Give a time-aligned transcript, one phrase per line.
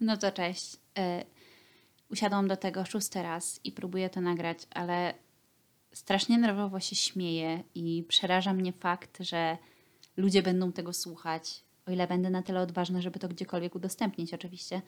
[0.00, 0.74] No to cześć.
[0.74, 0.78] Y,
[2.10, 5.14] usiadłam do tego szósty raz i próbuję to nagrać, ale
[5.92, 9.58] strasznie nerwowo się śmieję i przeraża mnie fakt, że
[10.16, 14.82] ludzie będą tego słuchać, o ile będę na tyle odważna, żeby to gdziekolwiek udostępnić, oczywiście.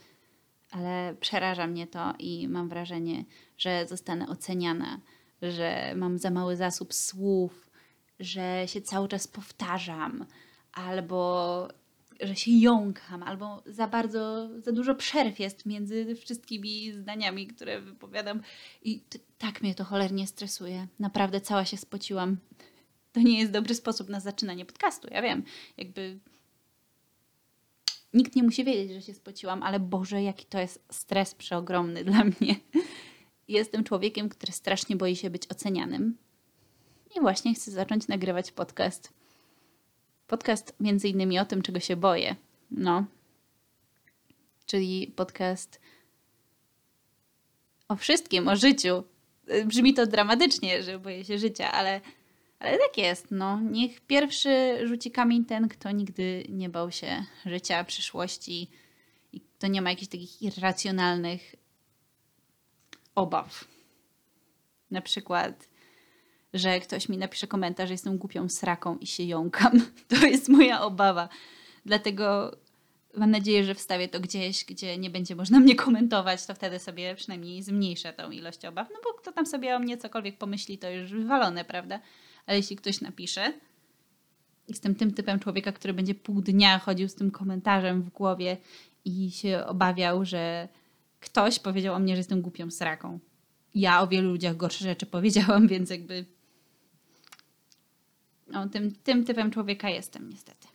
[0.70, 3.24] Ale przeraża mnie to i mam wrażenie,
[3.58, 5.00] że zostanę oceniana,
[5.42, 7.70] że mam za mały zasób słów,
[8.20, 10.26] że się cały czas powtarzam,
[10.72, 11.68] albo
[12.22, 18.42] że się jąkam, albo za bardzo, za dużo przerw jest między wszystkimi zdaniami, które wypowiadam.
[18.82, 19.04] I
[19.38, 20.86] tak mnie to cholernie stresuje.
[20.98, 22.36] Naprawdę cała się spociłam.
[23.12, 25.42] To nie jest dobry sposób na zaczynanie podcastu, ja wiem.
[25.76, 26.18] Jakby
[28.14, 32.24] nikt nie musi wiedzieć, że się spociłam, ale Boże, jaki to jest stres przeogromny dla
[32.24, 32.56] mnie.
[33.48, 36.16] Jestem człowiekiem, który strasznie boi się być ocenianym.
[37.16, 39.19] I właśnie chcę zacząć nagrywać podcast
[40.30, 42.36] Podcast między innymi o tym, czego się boję.
[42.70, 43.04] No.
[44.66, 45.80] Czyli podcast
[47.88, 49.04] o wszystkim, o życiu.
[49.66, 52.00] Brzmi to dramatycznie, że boję się życia, ale,
[52.58, 53.26] ale tak jest.
[53.30, 53.60] No.
[53.60, 58.70] Niech pierwszy rzuci kamień ten, kto nigdy nie bał się życia, przyszłości
[59.32, 61.54] i kto nie ma jakichś takich irracjonalnych
[63.14, 63.64] obaw.
[64.90, 65.68] Na przykład
[66.54, 69.72] że ktoś mi napisze komentarz, że jestem głupią sraką i się jąkam.
[70.08, 71.28] To jest moja obawa.
[71.86, 72.56] Dlatego
[73.16, 77.14] mam nadzieję, że wstawię to gdzieś, gdzie nie będzie można mnie komentować, to wtedy sobie
[77.14, 78.88] przynajmniej zmniejszę tą ilość obaw.
[78.92, 82.00] No bo kto tam sobie o mnie cokolwiek pomyśli, to już wywalone, prawda?
[82.46, 83.52] Ale jeśli ktoś napisze,
[84.68, 88.56] jestem tym typem człowieka, który będzie pół dnia chodził z tym komentarzem w głowie
[89.04, 90.68] i się obawiał, że
[91.20, 93.18] ktoś powiedział o mnie, że jestem głupią sraką.
[93.74, 96.24] Ja o wielu ludziach gorsze rzeczy powiedziałam, więc jakby
[98.50, 100.68] no, tym, tym typem człowieka jestem, niestety.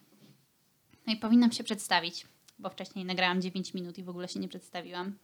[1.08, 2.28] No i powinnam się przedstawić,
[2.60, 5.18] bo wcześniej nagrałam 9 minut i w ogóle się nie przedstawiłam.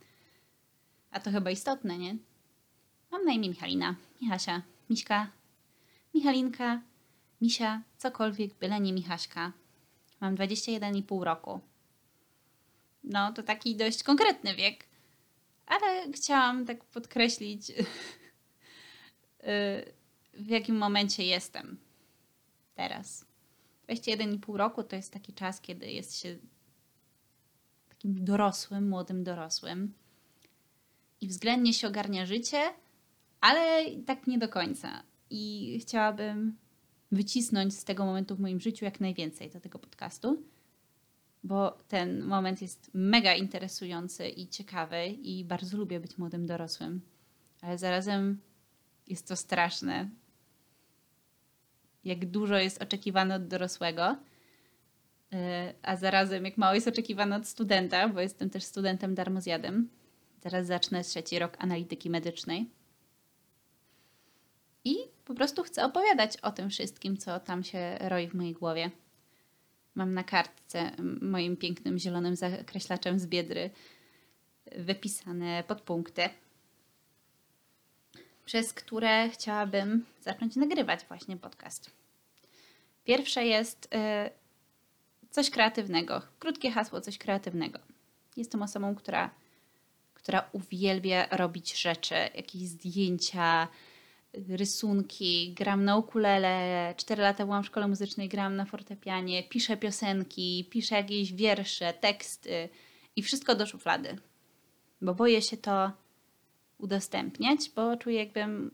[1.12, 2.16] A to chyba istotne, nie?
[3.12, 5.32] Mam na imię Michalina, Michasia, Miśka,
[6.14, 6.82] Michalinka,
[7.42, 9.52] Misia, cokolwiek, byle nie Michaśka.
[10.22, 11.60] Mam 21,5 roku.
[13.04, 14.86] No, to taki dość konkretny wiek,
[15.66, 17.76] ale chciałam tak podkreślić, y,
[20.34, 21.78] w jakim momencie jestem
[22.82, 23.26] teraz.
[23.90, 26.38] 21,5 roku to jest taki czas, kiedy jest się
[27.90, 29.94] takim dorosłym, młodym dorosłym
[31.22, 32.62] i względnie się ogarnia życie,
[33.42, 35.04] ale tak nie do końca.
[35.30, 36.58] I chciałabym
[37.12, 40.44] wycisnąć z tego momentu w moim życiu jak najwięcej do tego podcastu,
[41.44, 47.02] bo ten moment jest mega interesujący i ciekawy i bardzo lubię być młodym dorosłym,
[47.62, 48.42] ale zarazem
[49.08, 50.10] jest to straszne,
[52.04, 55.38] jak dużo jest oczekiwane od dorosłego, y,
[55.82, 59.90] a zarazem jak mało jest oczekiwane od studenta, bo jestem też studentem darmozjadem.
[60.44, 62.70] Zaraz zacznę trzeci rok analityki medycznej.
[64.84, 64.96] I
[65.26, 68.92] po prostu chcę opowiadać o tym wszystkim, co tam się roi w mojej głowie.
[69.96, 70.92] Mam na kartce
[71.22, 73.70] moim pięknym zielonym zakreślaczem z biedry
[74.78, 76.22] wypisane podpunkty,
[78.46, 81.92] przez które chciałabym zacząć nagrywać właśnie podcast.
[83.04, 87.80] Pierwsze jest y, coś kreatywnego, krótkie hasło, coś kreatywnego.
[88.38, 89.30] Jestem osobą, która,
[90.14, 93.68] która uwielbia robić rzeczy, jakieś zdjęcia,
[94.34, 100.68] rysunki, gram na ukulele, 4 lata byłam w szkole muzycznej, gram na fortepianie, piszę piosenki,
[100.70, 102.70] piszę jakieś wiersze, teksty
[103.16, 104.18] i wszystko do szuflady.
[105.02, 105.92] Bo boję się to
[106.82, 108.72] udostępniać, bo czuję jakbym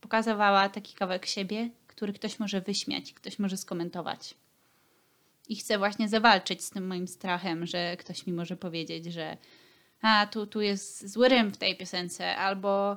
[0.00, 4.34] pokazywała taki kawałek siebie, który ktoś może wyśmiać, ktoś może skomentować.
[5.48, 9.36] I chcę właśnie zawalczyć z tym moim strachem, że ktoś mi może powiedzieć, że
[10.02, 12.96] a tu, tu jest zły rym w tej piosence, albo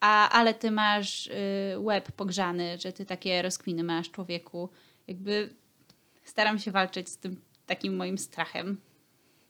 [0.00, 1.30] a ale ty masz y,
[1.78, 4.68] łeb pogrzany, że ty takie rozkwiny masz człowieku.
[5.08, 5.54] Jakby
[6.24, 8.80] staram się walczyć z tym takim moim strachem.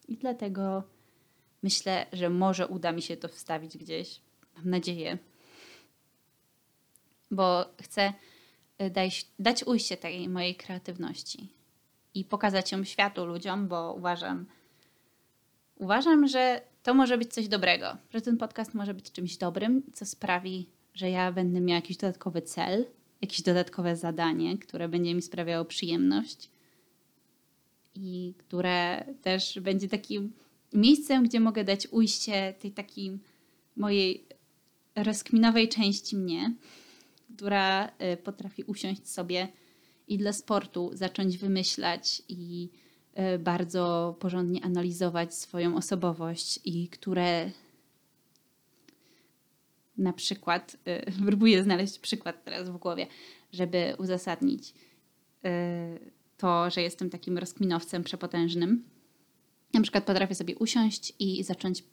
[0.09, 0.83] I dlatego
[1.63, 4.21] myślę, że może uda mi się to wstawić gdzieś.
[4.61, 5.19] Mam nadzieję.
[7.31, 8.13] Bo chcę
[8.83, 11.49] y, dać, dać ujście tej mojej kreatywności
[12.15, 14.47] i pokazać ją światu, ludziom, bo uważam,
[15.77, 20.07] uważam, że to może być coś dobrego, że ten podcast może być czymś dobrym, co
[20.07, 22.87] sprawi, że ja będę miała jakiś dodatkowy cel,
[23.21, 26.51] jakieś dodatkowe zadanie, które będzie mi sprawiało przyjemność
[27.95, 30.33] i które też będzie takim
[30.73, 33.19] miejscem, gdzie mogę dać ujście tej takiej
[33.77, 34.27] mojej
[34.97, 36.55] rozkminowej części mnie,
[37.37, 39.49] która y, potrafi usiąść sobie
[40.09, 42.71] i dla sportu zacząć wymyślać i
[43.15, 47.51] e, bardzo porządnie analizować swoją osobowość i które
[49.99, 53.07] na przykład, e, próbuję znaleźć przykład teraz w głowie,
[53.53, 54.75] żeby uzasadnić
[56.37, 58.85] to, że jestem takim rozkminowcem przepotężnym.
[59.75, 61.85] Na przykład potrafię sobie usiąść i zacząć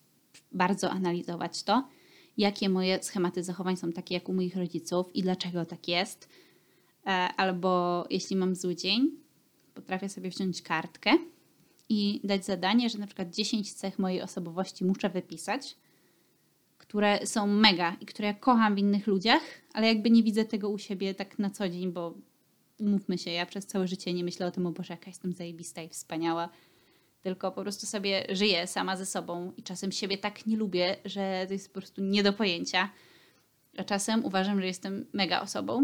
[0.51, 1.88] bardzo analizować to,
[2.37, 6.29] jakie moje schematy zachowań są takie jak u moich rodziców i dlaczego tak jest.
[7.37, 9.11] Albo jeśli mam zły dzień,
[9.73, 11.11] potrafię sobie wziąć kartkę
[11.89, 15.77] i dać zadanie, że na przykład 10 cech mojej osobowości muszę wypisać,
[16.77, 19.41] które są mega i które ja kocham w innych ludziach,
[19.73, 22.13] ale jakby nie widzę tego u siebie tak na co dzień, bo
[22.79, 25.81] umówmy się, ja przez całe życie nie myślę o tym, o Boże, jaka jestem zajebista
[25.81, 26.49] i wspaniała,
[27.21, 31.43] tylko po prostu sobie żyję sama ze sobą i czasem siebie tak nie lubię, że
[31.47, 32.89] to jest po prostu nie do pojęcia.
[33.77, 35.83] A czasem uważam, że jestem mega osobą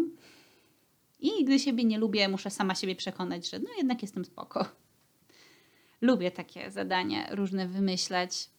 [1.19, 4.65] i gdy siebie nie lubię, muszę sama siebie przekonać, że no jednak jestem spoko.
[6.01, 8.49] Lubię takie zadania różne wymyślać,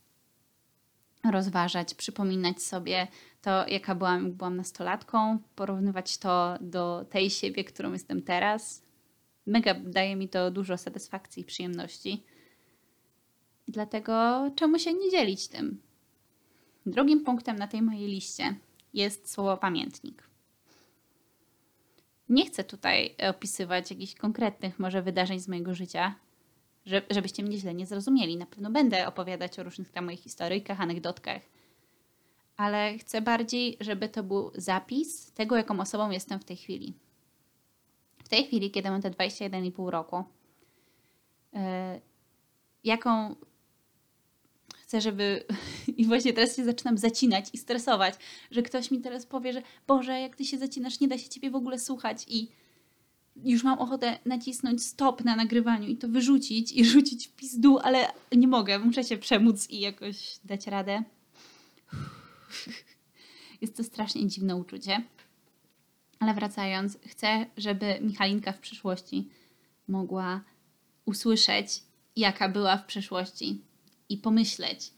[1.32, 3.08] rozważać, przypominać sobie
[3.42, 8.82] to, jaka byłam, jak byłam nastolatką, porównywać to do tej siebie, którą jestem teraz.
[9.46, 12.24] Mega daje mi to dużo satysfakcji i przyjemności.
[13.74, 15.80] Dlatego czemu się nie dzielić tym?
[16.86, 18.54] Drugim punktem na tej mojej liście
[18.94, 20.22] jest słowo pamiętnik.
[22.28, 26.14] Nie chcę tutaj opisywać jakichś konkretnych może wydarzeń z mojego życia,
[27.10, 28.36] żebyście mnie źle nie zrozumieli.
[28.36, 31.42] Na pewno będę opowiadać o różnych tam moich historyjkach, anegdotkach,
[32.56, 36.94] ale chcę bardziej, żeby to był zapis tego, jaką osobą jestem w tej chwili.
[38.24, 40.24] W tej chwili, kiedy mam te 21,5 roku,
[41.52, 41.60] yy,
[42.84, 43.34] jaką
[44.94, 45.44] chcę, żeby.
[45.96, 48.14] I właśnie teraz się zaczynam zacinać i stresować,
[48.50, 51.50] że ktoś mi teraz powie, że Boże, jak ty się zacinasz, nie da się ciebie
[51.50, 52.48] w ogóle słuchać i
[53.44, 58.12] już mam ochotę nacisnąć stop na nagrywaniu i to wyrzucić i rzucić w pizdu, ale
[58.32, 61.02] nie mogę, muszę się przemóc i jakoś dać radę.
[63.60, 65.02] Jest to strasznie dziwne uczucie.
[66.18, 69.28] Ale wracając, chcę, żeby Michalinka w przyszłości
[69.88, 70.40] mogła
[71.04, 71.82] usłyszeć,
[72.16, 73.60] jaka była w przeszłości
[74.08, 74.92] i pomyśleć,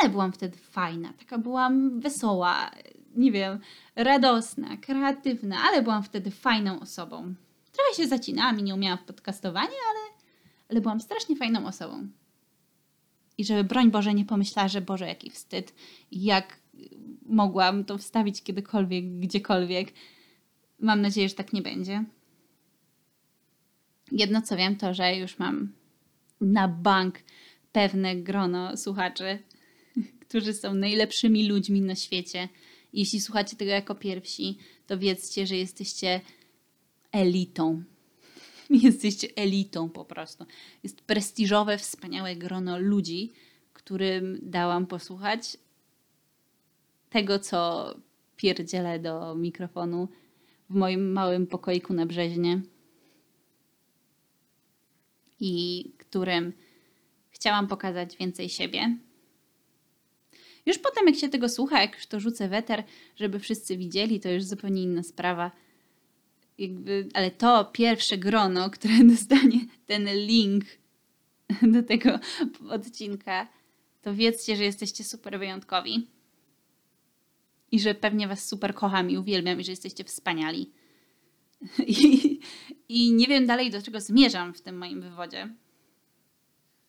[0.00, 2.70] ale byłam wtedy fajna, taka byłam wesoła,
[3.16, 3.58] nie wiem,
[3.96, 7.34] radosna, kreatywna, ale byłam wtedy fajną osobą.
[7.72, 10.18] Trochę się zacinałam i nie umiałam w podcastowanie, ale,
[10.70, 12.08] ale byłam strasznie fajną osobą.
[13.38, 15.74] I żeby broń Boże nie pomyślała, że Boże, jaki wstyd,
[16.12, 16.58] jak
[17.26, 19.92] mogłam to wstawić kiedykolwiek, gdziekolwiek.
[20.80, 22.04] Mam nadzieję, że tak nie będzie.
[24.12, 25.72] Jedno co wiem, to że już mam
[26.40, 27.18] na bank
[27.74, 29.38] pewne grono słuchaczy,
[30.28, 32.48] którzy są najlepszymi ludźmi na świecie.
[32.92, 36.20] Jeśli słuchacie tego jako pierwsi, to wiedzcie, że jesteście
[37.12, 37.82] elitą.
[38.70, 40.46] Jesteście elitą po prostu.
[40.82, 43.32] Jest prestiżowe, wspaniałe grono ludzi,
[43.72, 45.56] którym dałam posłuchać
[47.10, 47.90] tego, co
[48.36, 50.08] pierdzielę do mikrofonu
[50.70, 52.60] w moim małym pokoiku na Brzeźnie
[55.40, 56.52] i którym
[57.44, 58.96] chciałam pokazać więcej siebie.
[60.66, 62.84] Już potem, jak się tego słucha, jak już to rzucę weter,
[63.16, 65.50] żeby wszyscy widzieli, to już zupełnie inna sprawa.
[66.58, 70.64] Jakby, ale to pierwsze grono, które dostanie ten link
[71.62, 72.18] do tego
[72.70, 73.48] odcinka,
[74.02, 76.06] to wiedzcie, że jesteście super wyjątkowi.
[77.72, 80.70] I że pewnie was super kocham i uwielbiam i że jesteście wspaniali.
[81.86, 82.40] I,
[82.88, 85.54] I nie wiem dalej, do czego zmierzam w tym moim wywodzie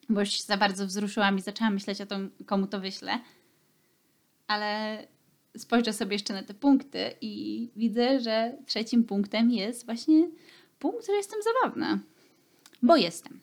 [0.10, 3.20] bo już się za bardzo wzruszyłam i zaczęłam myśleć o tym, komu to wyślę.
[4.48, 5.00] Ale
[5.58, 10.28] spojrzę sobie jeszcze na te punkty i widzę, że trzecim punktem jest właśnie
[10.80, 12.00] punkt, że jestem zabawna.
[12.82, 13.40] Bo jestem.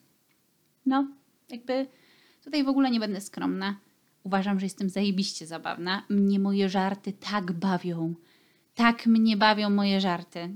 [0.85, 1.07] No,
[1.49, 1.87] jakby
[2.43, 3.79] tutaj w ogóle nie będę skromna.
[4.23, 6.05] Uważam, że jestem zajebiście zabawna.
[6.09, 8.13] Mnie moje żarty tak bawią.
[8.75, 10.49] Tak mnie bawią moje żarty.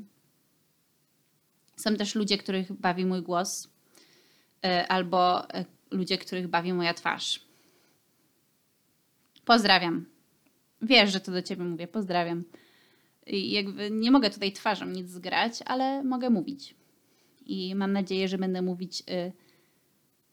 [1.76, 3.70] Są też ludzie, których bawi mój głos,
[4.66, 7.48] e, albo e, ludzie, których bawi moja twarz.
[9.46, 10.06] Pozdrawiam.
[10.82, 11.88] Wiesz, że to do ciebie mówię.
[11.88, 12.44] Pozdrawiam.
[13.28, 16.76] I jakby nie mogę tutaj twarzą nic zgrać, ale mogę mówić.
[17.46, 19.32] I mam nadzieję, że będę mówić y,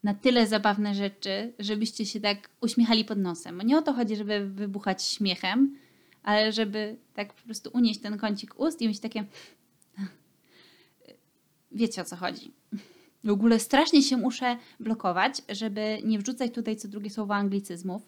[0.02, 3.61] na tyle zabawne rzeczy, żebyście się tak uśmiechali pod nosem.
[3.64, 5.78] Nie o to chodzi, żeby wybuchać śmiechem,
[6.23, 9.25] ale żeby tak po prostu unieść ten kącik ust i mieć takie.
[11.73, 12.52] Wiecie o co chodzi.
[13.25, 18.02] W ogóle strasznie się muszę blokować, żeby nie wrzucać tutaj co drugie słowo anglicyzmów.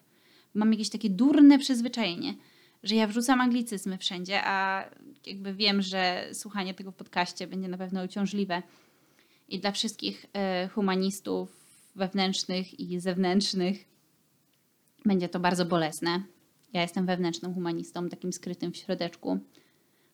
[0.54, 2.34] Mam jakieś takie durne przyzwyczajenie,
[2.82, 4.84] że ja wrzucam anglicyzmy wszędzie, a
[5.26, 8.62] jakby wiem, że słuchanie tego w podcaście będzie na pewno uciążliwe.
[9.48, 13.84] I dla wszystkich e, humanistów, wewnętrznych i zewnętrznych.
[15.04, 16.22] Będzie to bardzo bolesne.
[16.72, 19.38] Ja jestem wewnętrznym humanistą, takim skrytym w środeczku,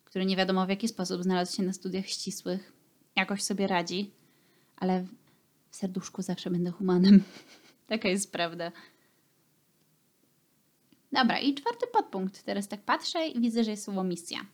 [0.05, 2.73] który nie wiadomo w jaki sposób znalazł się na studiach ścisłych.
[3.17, 4.11] Jakoś sobie radzi,
[4.83, 5.07] ale
[5.71, 7.23] w serduszku zawsze będę humanem.
[7.87, 8.73] Taka jest prawda.
[11.13, 12.43] Dobra, i czwarty podpunkt.
[12.43, 14.47] Teraz tak patrzę i widzę, że jest słowo misja.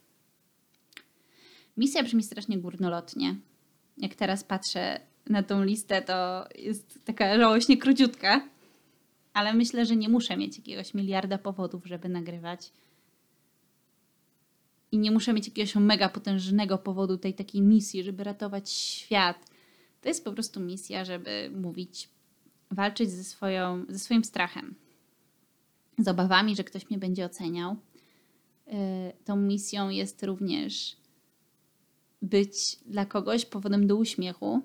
[1.77, 3.37] Misja brzmi strasznie górnolotnie.
[3.99, 8.49] Jak teraz patrzę na tą listę, to jest taka żałośnie króciutka,
[9.33, 12.73] ale myślę, że nie muszę mieć jakiegoś miliarda powodów, żeby nagrywać.
[14.93, 19.58] I nie muszę mieć jakiegoś mega potężnego powodu tej takiej misji, żeby ratować świat.
[20.01, 22.09] To jest po prostu misja, żeby mówić,
[22.71, 24.75] walczyć ze, swoją, ze swoim strachem,
[25.99, 27.77] z obawami, że ktoś mnie będzie oceniał.
[28.67, 28.75] Yy,
[29.25, 30.97] tą misją jest również
[32.23, 34.63] być dla kogoś powodem do uśmiechu,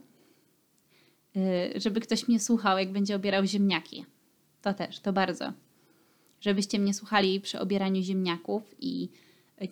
[1.36, 1.42] yy,
[1.76, 4.06] żeby ktoś mnie słuchał, jak będzie obierał ziemniaki.
[4.62, 5.54] To też, to bardzo.
[6.42, 9.10] Żebyście mnie słuchali przy obieraniu ziemniaków i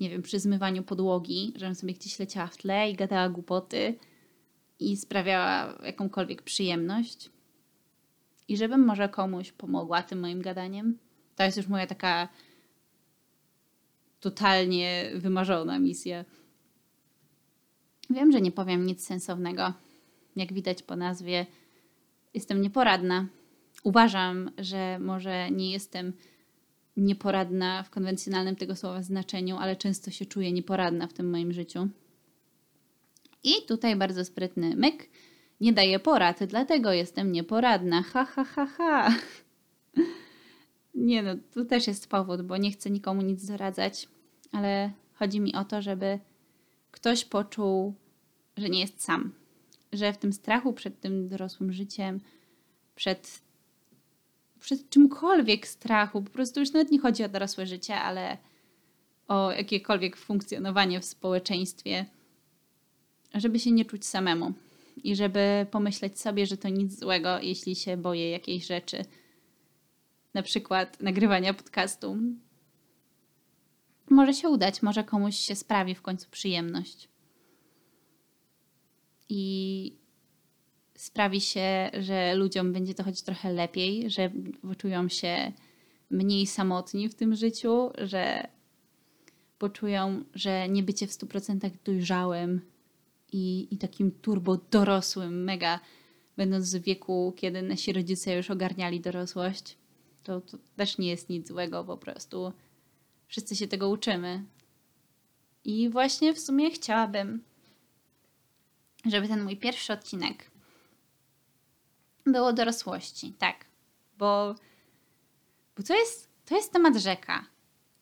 [0.01, 3.95] nie wiem, przy zmywaniu podłogi, żebym sobie gdzieś leciała w tle i gadała głupoty
[4.81, 7.29] i sprawiała jakąkolwiek przyjemność.
[8.47, 10.97] I żebym może komuś pomogła tym moim gadaniem.
[11.35, 12.27] To jest już moja taka
[14.19, 16.25] totalnie wymarzona misja.
[18.09, 19.73] Wiem, że nie powiem nic sensownego.
[20.35, 21.45] Jak widać po nazwie,
[22.33, 23.27] jestem nieporadna.
[23.83, 26.13] Uważam, że może nie jestem
[26.97, 31.89] nieporadna w konwencjonalnym tego słowa znaczeniu, ale często się czuję nieporadna w tym moim życiu.
[33.43, 35.09] I tutaj bardzo sprytny myk.
[35.61, 38.01] Nie daję porad, dlatego jestem nieporadna.
[38.01, 39.15] Ha, ha, ha, ha.
[40.95, 44.07] Nie no, tu też jest powód, bo nie chcę nikomu nic doradzać,
[44.51, 46.19] ale chodzi mi o to, żeby
[46.91, 47.93] ktoś poczuł,
[48.57, 49.33] że nie jest sam.
[49.93, 52.19] Że w tym strachu przed tym dorosłym życiem,
[52.95, 53.41] przed,
[54.59, 58.37] przed czymkolwiek strachu, po prostu już nawet nie chodzi o dorosłe życie, ale
[59.27, 62.05] o jakiekolwiek funkcjonowanie w społeczeństwie,
[63.33, 64.53] żeby się nie czuć samemu
[65.03, 69.05] i żeby pomyśleć sobie, że to nic złego, jeśli się boję jakiejś rzeczy
[70.33, 72.17] na przykład nagrywania podcastu.
[74.09, 77.09] Może się udać, może komuś się sprawi w końcu przyjemność.
[79.29, 79.95] I
[80.95, 85.51] sprawi się, że ludziom będzie to choć trochę lepiej, że poczują się
[86.09, 88.47] mniej samotni w tym życiu, że
[89.57, 92.61] poczują, że nie bycie w 100% dojrzałym
[93.31, 95.79] i, i takim turbo dorosłym, mega,
[96.37, 99.77] będąc w wieku, kiedy nasi rodzice już ogarniali dorosłość,
[100.23, 102.53] to, to też nie jest nic złego, po prostu
[103.27, 104.43] wszyscy się tego uczymy.
[105.63, 107.43] I właśnie w sumie chciałabym,
[109.05, 110.51] żeby ten mój pierwszy odcinek
[112.25, 113.65] było dorosłości, tak,
[114.17, 114.55] bo,
[115.77, 117.45] bo to, jest, to jest temat rzeka.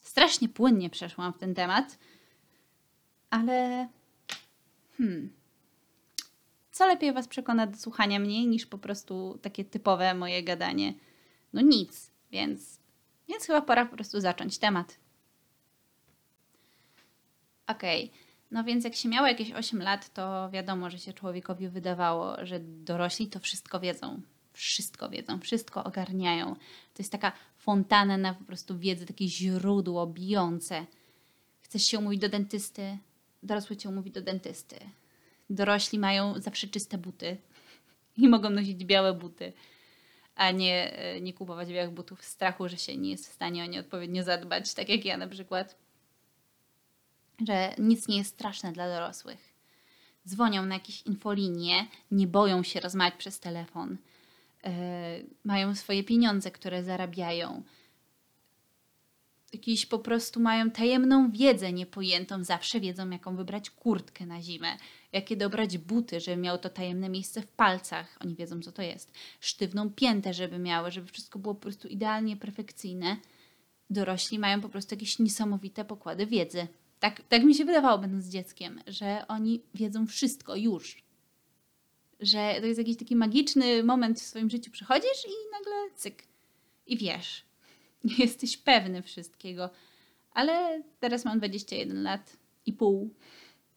[0.03, 1.99] Strasznie płynnie przeszłam w ten temat,
[3.29, 3.87] ale
[4.99, 5.29] hmm,
[6.71, 10.93] co lepiej Was przekona do słuchania mnie niż po prostu takie typowe moje gadanie?
[11.53, 12.79] No nic, więc,
[13.27, 14.99] więc chyba pora po prostu zacząć temat.
[17.67, 18.19] Okej, okay.
[18.51, 22.59] no więc jak się miało jakieś 8 lat, to wiadomo, że się człowiekowi wydawało, że
[22.59, 24.21] dorośli to wszystko wiedzą.
[24.53, 26.55] Wszystko wiedzą, wszystko ogarniają.
[26.93, 30.85] To jest taka fontana na po prostu wiedzy, takie źródło bijące.
[31.61, 32.97] Chcesz się umówić do dentysty?
[33.43, 34.75] Dorosły cię umówi do dentysty.
[35.49, 37.37] Dorośli mają zawsze czyste buty
[38.17, 39.53] i mogą nosić białe buty
[40.39, 43.63] a nie, e, nie kupować białych butów w strachu, że się nie jest w stanie
[43.63, 45.75] o nie odpowiednio zadbać, tak jak ja na przykład.
[47.47, 49.53] Że nic nie jest straszne dla dorosłych.
[50.27, 53.97] Dzwonią na jakieś infolinie, nie boją się rozmawiać przez telefon,
[54.63, 54.71] yy,
[55.43, 57.63] mają swoje pieniądze, które zarabiają.
[59.53, 64.77] Jakieś po prostu mają tajemną wiedzę niepojętą, zawsze wiedzą, jaką wybrać kurtkę na zimę
[65.11, 68.17] jakie dobrać buty, żeby miało to tajemne miejsce w palcach.
[68.19, 69.11] Oni wiedzą, co to jest.
[69.39, 73.17] Sztywną piętę, żeby miały, żeby wszystko było po prostu idealnie perfekcyjne.
[73.89, 76.67] Dorośli mają po prostu jakieś niesamowite pokłady wiedzy.
[76.99, 81.03] Tak, tak mi się wydawało, będąc dzieckiem, że oni wiedzą wszystko już.
[82.19, 84.71] Że to jest jakiś taki magiczny moment w swoim życiu.
[84.71, 86.23] Przychodzisz i nagle cyk.
[86.87, 87.48] I wiesz.
[88.03, 89.69] Nie jesteś pewny wszystkiego.
[90.31, 93.13] Ale teraz mam 21 lat i pół.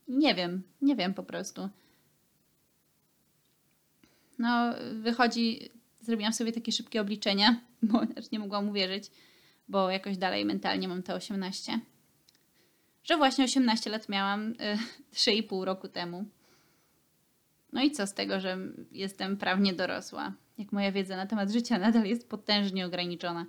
[0.09, 1.69] Nie wiem, nie wiem po prostu.
[4.39, 9.11] No, wychodzi, zrobiłam sobie takie szybkie obliczenia, bo też nie mogłam uwierzyć,
[9.69, 11.81] bo jakoś dalej mentalnie mam te 18.
[13.05, 14.55] Że właśnie 18 lat miałam y,
[15.15, 16.25] 3,5 roku temu.
[17.73, 18.59] No i co z tego, że
[18.91, 20.33] jestem prawnie dorosła?
[20.59, 23.47] jak moja wiedza na temat życia nadal jest potężnie ograniczona.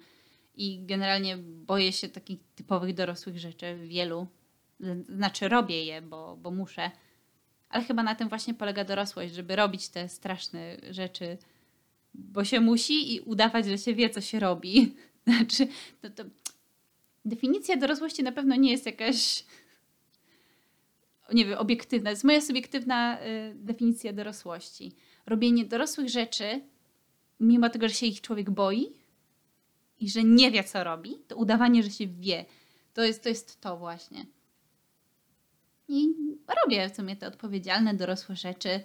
[0.55, 4.27] I generalnie boję się takich typowych dorosłych rzeczy, wielu.
[5.09, 6.91] Znaczy, robię je, bo, bo muszę.
[7.69, 11.37] Ale chyba na tym właśnie polega dorosłość, żeby robić te straszne rzeczy,
[12.13, 14.95] bo się musi i udawać, że się wie, co się robi.
[15.27, 15.67] Znaczy,
[16.01, 16.23] to, to...
[17.25, 19.45] definicja dorosłości na pewno nie jest jakaś
[21.33, 22.05] nie wiem, obiektywna.
[22.05, 24.91] To jest moja subiektywna y, definicja dorosłości.
[25.25, 26.61] Robienie dorosłych rzeczy,
[27.39, 28.93] mimo tego, że się ich człowiek boi
[30.03, 32.45] i że nie wie, co robi, to udawanie, że się wie.
[32.93, 34.25] To jest to, jest to właśnie.
[35.87, 36.07] I
[36.63, 38.83] robię w sumie te odpowiedzialne, dorosłe rzeczy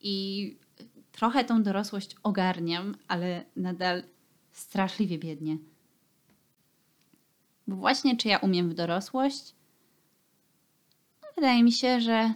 [0.00, 0.56] i
[1.12, 4.02] trochę tą dorosłość ogarniam, ale nadal
[4.52, 5.58] straszliwie biednie.
[7.66, 9.54] Bo właśnie czy ja umiem w dorosłość?
[11.34, 12.34] Wydaje mi się, że,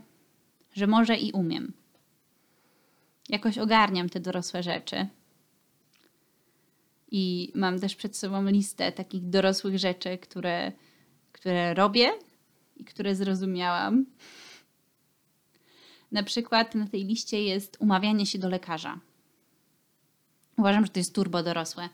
[0.73, 1.73] że może i umiem.
[3.29, 5.07] Jakoś ogarniam te dorosłe rzeczy.
[7.16, 10.73] I mam też przed sobą listę takich dorosłych rzeczy, które,
[11.33, 12.12] które robię
[12.76, 14.06] i które zrozumiałam.
[16.12, 19.00] Na przykład na tej liście jest umawianie się do lekarza.
[20.59, 21.88] Uważam, że to jest turbo dorosłe,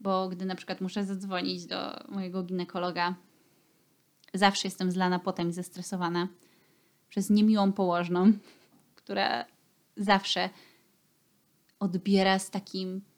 [0.00, 3.14] bo gdy na przykład muszę zadzwonić do mojego ginekologa,
[4.34, 6.28] zawsze jestem zlana potem i zestresowana
[7.08, 8.32] przez niemiłą położną,
[8.96, 9.44] która
[9.96, 10.50] zawsze
[11.80, 13.09] odbiera z takim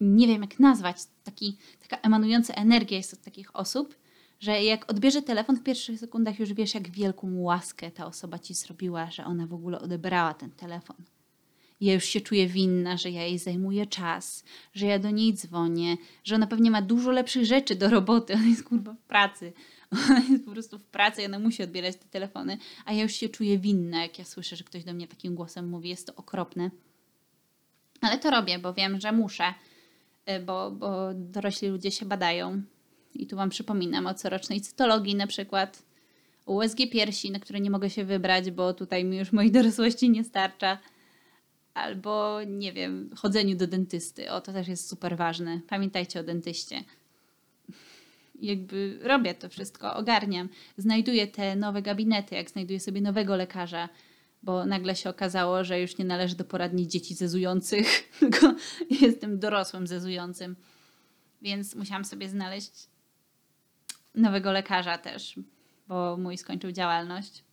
[0.00, 3.96] nie wiem jak nazwać, taki, taka emanująca energia jest od takich osób,
[4.40, 8.54] że jak odbierze telefon w pierwszych sekundach już wiesz, jak wielką łaskę ta osoba ci
[8.54, 10.96] zrobiła, że ona w ogóle odebrała ten telefon.
[11.80, 15.96] Ja już się czuję winna, że ja jej zajmuję czas, że ja do niej dzwonię,
[16.24, 18.34] że ona pewnie ma dużo lepszych rzeczy do roboty.
[18.38, 19.52] Ona jest kurwa w pracy.
[19.90, 23.28] Ona jest po prostu w pracy, ona musi odbierać te telefony, a ja już się
[23.28, 25.88] czuję winna, jak ja słyszę, że ktoś do mnie takim głosem mówi.
[25.88, 26.70] Jest to okropne.
[28.00, 29.54] Ale to robię, bo wiem, że muszę,
[30.46, 32.62] bo, bo dorośli ludzie się badają.
[33.14, 35.82] I tu Wam przypominam o corocznej cytologii na przykład,
[36.46, 40.24] USG piersi, na które nie mogę się wybrać, bo tutaj mi już mojej dorosłości nie
[40.24, 40.78] starcza
[41.74, 44.30] albo nie wiem, chodzeniu do dentysty.
[44.30, 45.60] O, to też jest super ważne.
[45.68, 46.84] Pamiętajcie o dentyście.
[48.40, 50.48] Jakby robię to wszystko, ogarniam.
[50.76, 53.88] Znajduję te nowe gabinety, jak znajduję sobie nowego lekarza,
[54.42, 57.86] bo nagle się okazało, że już nie należy do poradni dzieci zezujących,
[58.20, 58.54] tylko
[58.90, 60.56] jestem dorosłym zezującym.
[61.42, 62.88] Więc musiałam sobie znaleźć
[64.14, 65.40] nowego lekarza też,
[65.88, 67.44] bo mój skończył działalność.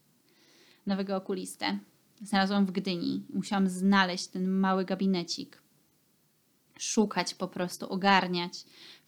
[0.85, 1.79] Nowego okulistę
[2.21, 3.25] znalazłam w Gdyni.
[3.33, 5.61] Musiałam znaleźć ten mały gabinecik.
[6.79, 8.65] Szukać po prostu, ogarniać.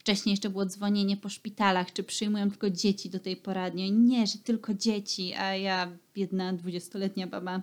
[0.08, 3.92] Wcześniej jeszcze było dzwonienie po szpitalach, czy przyjmują tylko dzieci do tej poradni.
[3.92, 7.62] Nie, że tylko dzieci, a ja, biedna dwudziestoletnia baba,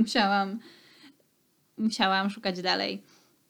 [0.00, 0.58] musiałam,
[1.78, 3.02] musiałam szukać dalej.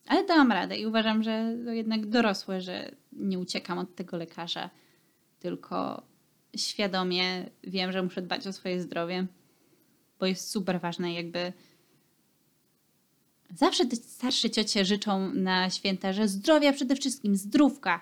[0.06, 4.70] Ale dałam radę i uważam, że to jednak dorosłe, że nie uciekam od tego lekarza,
[5.38, 6.02] tylko
[6.56, 9.26] świadomie wiem, że muszę dbać o swoje zdrowie
[10.20, 11.52] bo jest super ważne, jakby
[13.54, 18.00] zawsze te starsze ciocie życzą na święta, że zdrowia przede wszystkim, zdrówka.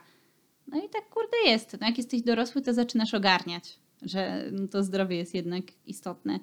[0.67, 1.77] No i tak kurde jest.
[1.81, 6.41] No jak jesteś dorosły, to zaczynasz ogarniać, że no to zdrowie jest jednak istotne.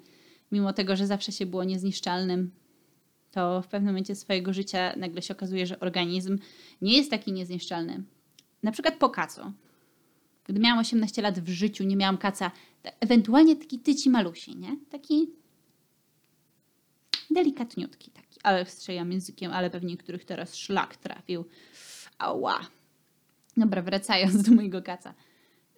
[0.52, 2.52] Mimo tego, że zawsze się było niezniszczalnym,
[3.32, 6.40] to w pewnym momencie swojego życia nagle się okazuje, że organizm
[6.82, 8.04] nie jest taki niezniszczalny.
[8.64, 9.42] Na przykład po kacu.
[10.48, 12.52] Gdy miałam 18 lat w życiu, nie miałam kaca,
[13.00, 14.78] ewentualnie taki tyci malusi, nie?
[14.90, 15.30] Taki
[17.32, 21.46] delikatniutki taki, ale wstrzejam językiem, ale pewnie których teraz szlak trafił.
[22.18, 22.60] Ała.
[23.58, 25.14] Dobra, wracając do mojego kaca.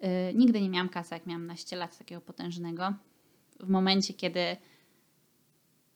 [0.01, 2.93] Yy, nigdy nie miałam kaca, jak miałam naście lat takiego potężnego.
[3.59, 4.57] W momencie, kiedy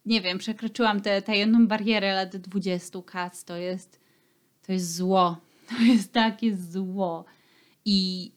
[0.06, 4.08] nie wiem, przekroczyłam tę tajemną barierę lat 20 kac, to jest
[4.68, 5.38] to jest zło.
[5.70, 7.26] To jest takie zło.
[7.86, 8.32] I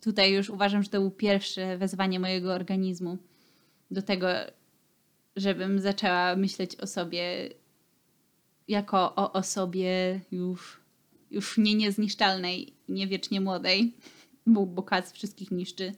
[0.00, 3.18] tutaj już uważam, że to był pierwsze wezwanie mojego organizmu
[3.90, 4.26] do tego,
[5.36, 7.50] żebym zaczęła myśleć o sobie
[8.68, 10.80] jako o osobie już,
[11.30, 13.94] już nie niezniszczalnej, nie wiecznie młodej,
[14.46, 15.92] bo Bokaz wszystkich niszczy.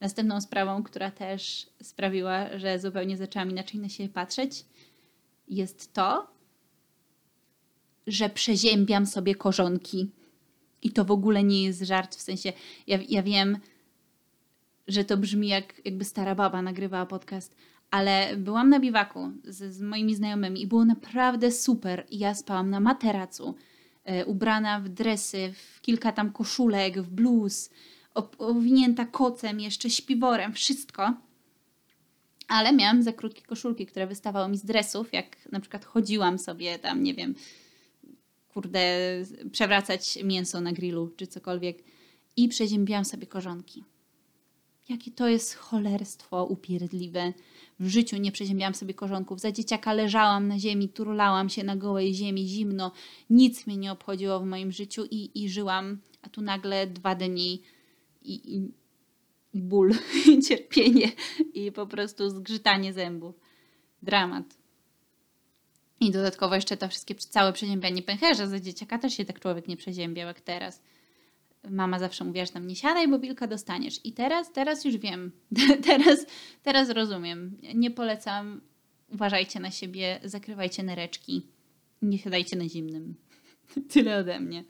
[0.00, 4.64] Następną sprawą, która też sprawiła, że zupełnie zaczęłam inaczej na siebie patrzeć,
[5.48, 6.26] jest to,
[8.06, 10.10] że przeziębiam sobie korzonki.
[10.82, 12.52] I to w ogóle nie jest żart, w sensie
[12.86, 13.58] ja, ja wiem,
[14.88, 17.54] że to brzmi jak jakby stara baba nagrywała podcast,
[17.92, 22.06] ale byłam na biwaku z, z moimi znajomymi i było naprawdę super.
[22.10, 23.54] I ja spałam na materacu,
[24.04, 27.70] e, ubrana w dresy, w kilka tam koszulek, w bluz,
[28.38, 31.14] owinięta kocem, jeszcze śpiworem, wszystko.
[32.48, 36.78] Ale miałam za krótkie koszulki, które wystawały mi z dresów, jak na przykład chodziłam sobie
[36.78, 37.34] tam, nie wiem,
[38.48, 38.80] kurde,
[39.52, 41.78] przewracać mięso na grillu czy cokolwiek
[42.36, 43.84] i przeziębiłam sobie korzonki.
[44.88, 47.32] Jakie to jest cholerstwo upierdliwe.
[47.80, 49.40] W życiu nie przeziębiałam sobie korzonków.
[49.40, 52.92] Za dzieciaka leżałam na ziemi, turlałam się na gołej ziemi, zimno.
[53.30, 55.98] Nic mnie nie obchodziło w moim życiu i, i żyłam.
[56.22, 57.62] A tu nagle dwa dni
[58.22, 58.72] i, i,
[59.52, 59.92] i ból,
[60.32, 61.12] i cierpienie,
[61.54, 63.34] i po prostu zgrzytanie zębów.
[64.02, 64.44] Dramat.
[66.00, 69.76] I dodatkowo jeszcze to wszystkie całe przeziębianie pęcherza za dzieciaka też się tak człowiek nie
[69.76, 70.82] przeziębiał jak teraz.
[71.70, 74.00] Mama zawsze mówiła, że tam nie siadaj, bo wilka dostaniesz.
[74.04, 75.32] I teraz, teraz już wiem.
[75.86, 76.26] teraz,
[76.62, 77.58] teraz rozumiem.
[77.74, 78.60] Nie polecam.
[79.12, 81.46] Uważajcie na siebie, zakrywajcie nereczki.
[82.02, 83.14] Nie siadajcie na zimnym.
[83.92, 84.64] Tyle ode mnie.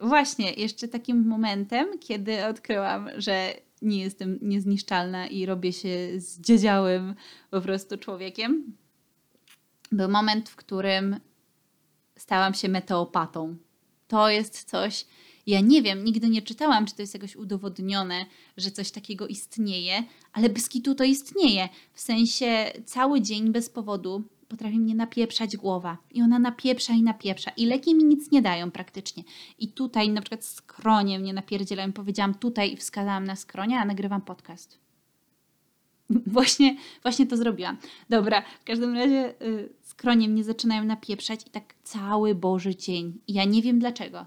[0.00, 7.14] Właśnie, jeszcze takim momentem, kiedy odkryłam, że nie jestem niezniszczalna i robię się zdziedziałym
[7.50, 8.76] po prostu człowiekiem,
[9.92, 11.20] był moment, w którym
[12.16, 13.56] stałam się meteopatą.
[14.08, 15.06] To jest coś,
[15.46, 20.04] ja nie wiem, nigdy nie czytałam, czy to jest jakoś udowodnione, że coś takiego istnieje,
[20.32, 21.68] ale bez kitu to istnieje.
[21.92, 25.98] W sensie cały dzień bez powodu potrafi mnie napieprzać głowa.
[26.10, 27.50] I ona napieprza i napieprza.
[27.50, 29.22] I leki mi nic nie dają praktycznie.
[29.58, 31.92] I tutaj na przykład skronie mnie napierdzielają.
[31.92, 34.87] Powiedziałam tutaj i wskazałam na skronie, a nagrywam podcast.
[36.26, 37.76] Właśnie, właśnie to zrobiłam.
[38.08, 43.18] Dobra, w każdym razie y, skronie mnie zaczynają napieprzać i tak cały Boży dzień.
[43.26, 44.26] I ja nie wiem dlaczego.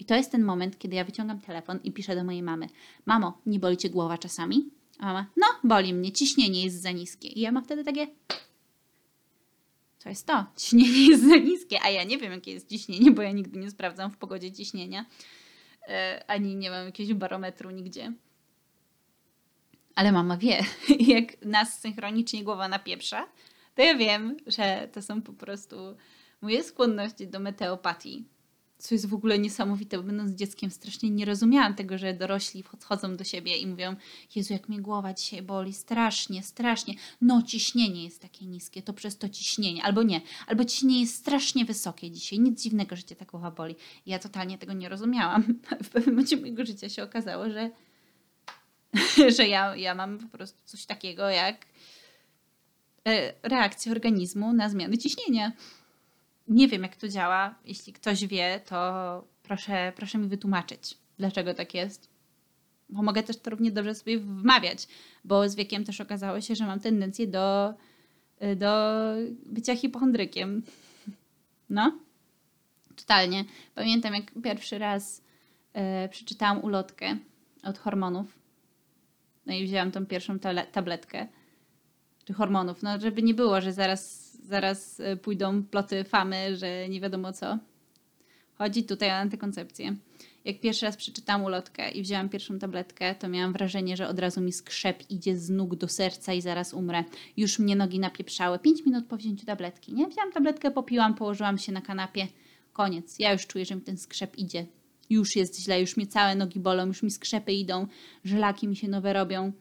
[0.00, 2.66] I to jest ten moment, kiedy ja wyciągam telefon i piszę do mojej mamy.
[3.06, 4.70] Mamo, nie boli cię głowa czasami?
[4.98, 7.28] A mama, no, boli mnie, ciśnienie jest za niskie.
[7.28, 8.06] I ja mam wtedy takie,
[10.02, 10.46] to jest to.
[10.56, 13.70] Ciśnienie jest za niskie, a ja nie wiem, jakie jest ciśnienie, bo ja nigdy nie
[13.70, 15.06] sprawdzam w pogodzie ciśnienia.
[15.88, 15.94] Yy,
[16.26, 18.12] ani nie mam jakiegoś barometru nigdzie.
[19.94, 20.64] Ale mama wie,
[21.14, 23.26] jak nas synchronicznie głowa napieprza,
[23.74, 25.76] to ja wiem, że to są po prostu
[26.40, 28.24] moje skłonności do meteopatii
[28.84, 33.16] co jest w ogóle niesamowite, bo będąc dzieckiem strasznie nie rozumiałam tego, że dorośli podchodzą
[33.16, 33.96] do siebie i mówią
[34.34, 36.94] Jezu, jak mnie głowa dzisiaj boli, strasznie, strasznie.
[37.20, 39.84] No, ciśnienie jest takie niskie, to przez to ciśnienie.
[39.84, 43.74] Albo nie, albo ciśnienie jest strasznie wysokie dzisiaj, nic dziwnego, że cię ta głowa boli.
[44.06, 45.42] Ja totalnie tego nie rozumiałam.
[45.84, 47.70] W pewnym momencie mojego życia się okazało, że,
[49.36, 51.66] że ja, ja mam po prostu coś takiego jak
[53.08, 55.52] e, reakcję organizmu na zmiany ciśnienia
[56.48, 57.54] nie wiem, jak to działa.
[57.64, 62.08] Jeśli ktoś wie, to proszę, proszę mi wytłumaczyć, dlaczego tak jest.
[62.88, 64.88] Bo mogę też to równie dobrze sobie wmawiać,
[65.24, 67.74] bo z wiekiem też okazało się, że mam tendencję do,
[68.56, 69.02] do
[69.46, 70.62] bycia hipochondrykiem.
[71.70, 71.98] No,
[72.96, 73.44] totalnie.
[73.74, 75.22] Pamiętam, jak pierwszy raz
[75.72, 77.16] e, przeczytałam ulotkę
[77.62, 78.43] od hormonów.
[79.46, 80.38] No i wzięłam tą pierwszą
[80.72, 81.26] tabletkę.
[82.24, 82.82] Czy hormonów.
[82.82, 87.58] No, żeby nie było, że zaraz zaraz e, pójdą ploty famy, że nie wiadomo co.
[88.54, 89.96] Chodzi tutaj o antykoncepcję.
[90.44, 94.40] Jak pierwszy raz przeczytałam ulotkę i wzięłam pierwszą tabletkę, to miałam wrażenie, że od razu
[94.40, 97.04] mi skrzep idzie z nóg do serca i zaraz umrę.
[97.36, 98.58] Już mnie nogi napieprzały.
[98.58, 100.08] Pięć minut po wzięciu tabletki, nie?
[100.08, 102.28] Wzięłam tabletkę, popiłam, położyłam się na kanapie.
[102.72, 103.18] Koniec.
[103.18, 104.66] Ja już czuję, że mi ten skrzep idzie.
[105.14, 107.86] Już jest źle, już mnie całe nogi bolą, już mi skrzepy idą,
[108.24, 109.52] żelaki mi się nowe robią.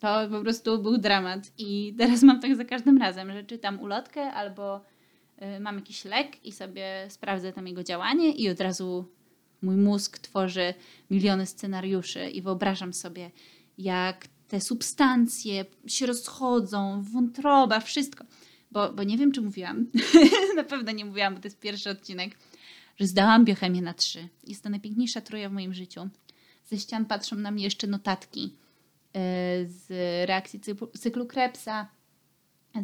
[0.00, 1.52] To po prostu był dramat.
[1.58, 4.84] I teraz mam tak za każdym razem, że czytam ulotkę albo
[5.56, 9.04] y, mam jakiś lek i sobie sprawdzę tam jego działanie i od razu
[9.62, 10.74] mój mózg tworzy
[11.10, 13.30] miliony scenariuszy i wyobrażam sobie,
[13.78, 18.24] jak te substancje się rozchodzą, wątroba, wszystko.
[18.70, 19.86] Bo, bo nie wiem, czy mówiłam,
[20.56, 22.36] na pewno nie mówiłam, bo to jest pierwszy odcinek,
[22.96, 24.28] że zdałam biochemię na trzy.
[24.46, 26.08] Jest to najpiękniejsza troja w moim życiu.
[26.64, 28.56] Ze ścian patrzą na mnie jeszcze notatki
[29.14, 29.88] E, z
[30.28, 30.60] reakcji
[30.98, 31.88] cyklu Krebsa,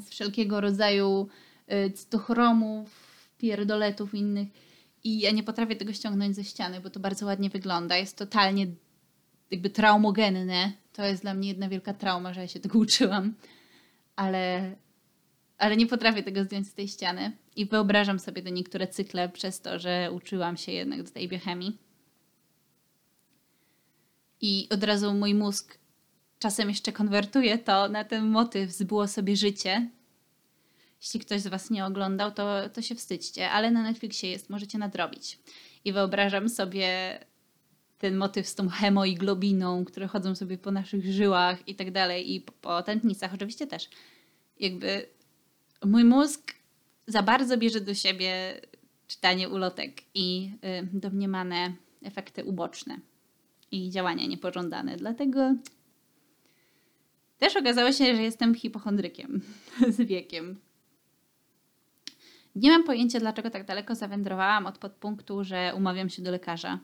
[0.01, 1.29] z wszelkiego rodzaju
[1.66, 2.90] e, cytochromów,
[3.38, 4.49] pierdoletów innych.
[5.05, 7.96] I ja nie potrafię tego ściągnąć ze ściany, bo to bardzo ładnie wygląda.
[7.96, 8.66] Jest totalnie
[9.51, 10.73] jakby traumogenne.
[10.92, 13.35] To jest dla mnie jedna wielka trauma, że ja się tego uczyłam.
[14.16, 14.75] Ale,
[15.61, 17.37] ale nie potrafię tego zdjąć z tej ściany.
[17.57, 21.79] I wyobrażam sobie te niektóre cykle przez to, że uczyłam się jednak do tej biochemii.
[24.40, 25.79] I od razu mój mózg
[26.38, 29.90] czasem jeszcze konwertuję to na ten motyw zbyło sobie życie.
[31.01, 34.79] Jeśli ktoś z Was nie oglądał, to, to się wstydźcie, ale na Netflixie jest, możecie
[34.79, 35.38] nadrobić.
[35.85, 37.18] I wyobrażam sobie
[37.99, 42.40] ten motyw z tą hemoiglobiną, które chodzą sobie po naszych żyłach i tak dalej, i
[42.40, 43.88] po, po tętnicach oczywiście też.
[44.61, 45.19] Jakby
[45.85, 46.55] mój mózg
[47.07, 48.61] za bardzo bierze do siebie
[49.07, 52.99] czytanie ulotek i y, domniemane efekty uboczne
[53.71, 54.97] i działania niepożądane.
[54.97, 55.55] Dlatego
[57.40, 59.40] Też okazało się, że jestem hipochondrykiem
[59.97, 60.61] z wiekiem.
[62.55, 66.79] Nie mam pojęcia, dlaczego tak daleko zawędrowałam od podpunktu, że umawiam się do lekarza.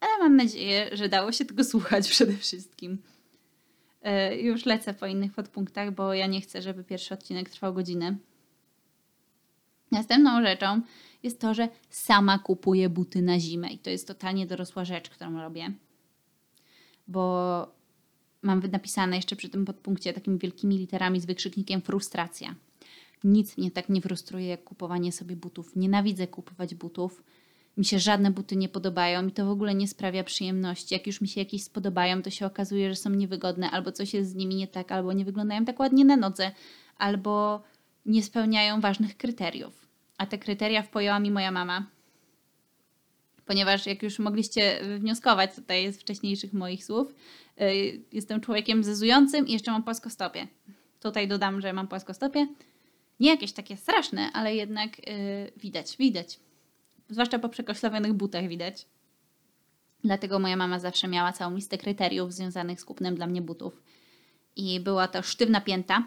[0.00, 3.02] Ale mam nadzieję, że dało się tego słuchać przede wszystkim.
[4.02, 8.16] Yy, już lecę po innych podpunktach, bo ja nie chcę, żeby pierwszy odcinek trwał godzinę.
[9.90, 10.80] Następną rzeczą
[11.22, 15.40] jest to, że sama kupuję buty na zimę i to jest totalnie dorosła rzecz, którą
[15.40, 15.72] robię.
[17.08, 17.78] Bo
[18.42, 22.54] mam napisane jeszcze przy tym podpunkcie takimi wielkimi literami z wykrzyknikiem frustracja.
[23.24, 25.76] Nic mnie tak nie frustruje jak kupowanie sobie butów.
[25.76, 27.22] Nienawidzę kupować butów.
[27.78, 30.94] Mi się żadne buty nie podobają i to w ogóle nie sprawia przyjemności.
[30.94, 34.30] Jak już mi się jakieś spodobają, to się okazuje, że są niewygodne, albo coś jest
[34.30, 36.50] z nimi nie tak, albo nie wyglądają tak ładnie na nodze,
[36.96, 37.62] albo
[38.06, 39.88] nie spełniają ważnych kryteriów.
[40.18, 41.86] A te kryteria wpojęła mi moja mama.
[43.46, 47.14] Ponieważ, jak już mogliście wnioskować tutaj z wcześniejszych moich słów,
[47.60, 50.46] y, jestem człowiekiem zezującym i jeszcze mam płaskostopie.
[51.00, 52.46] Tutaj dodam, że mam płaskostopie.
[53.20, 55.14] Nie jakieś takie straszne, ale jednak yy,
[55.56, 56.38] widać, widać.
[57.08, 58.86] Zwłaszcza po przekoślowionych butach widać.
[60.04, 63.82] Dlatego moja mama zawsze miała całą listę kryteriów związanych z kupnem dla mnie butów.
[64.56, 66.06] I była to sztywna pięta,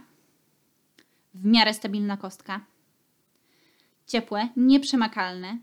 [1.33, 2.65] w miarę stabilna kostka,
[4.07, 5.57] ciepłe, nieprzemakalne,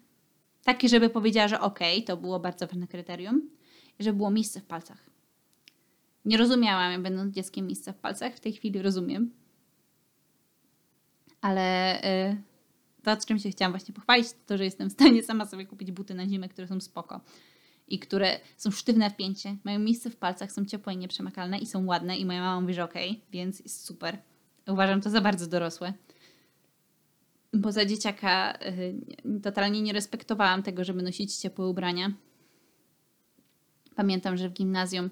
[0.64, 3.50] takie, żeby powiedziała, że ok, to było bardzo ważne kryterium,
[3.98, 5.08] i żeby było miejsce w palcach.
[6.24, 8.34] Nie rozumiałam, jak będąc dzieckiem, miejsca w palcach.
[8.34, 9.30] W tej chwili rozumiem.
[11.40, 11.98] Ale
[12.30, 12.42] yy,
[13.16, 16.14] to, czym się chciałam właśnie pochwalić, to, że jestem w stanie sama sobie kupić buty
[16.14, 17.20] na zimę, które są spoko
[17.88, 21.66] i które są sztywne w pięcie, mają miejsce w palcach, są ciepłe i nieprzemakalne i
[21.66, 24.18] są ładne i moja mama mówi, że okej, okay, więc jest super.
[24.66, 25.92] Uważam to za bardzo dorosłe
[27.52, 28.58] bo za dzieciaka
[29.26, 32.12] y, totalnie nie respektowałam tego, żeby nosić ciepłe ubrania.
[33.94, 35.10] Pamiętam, że w gimnazjum,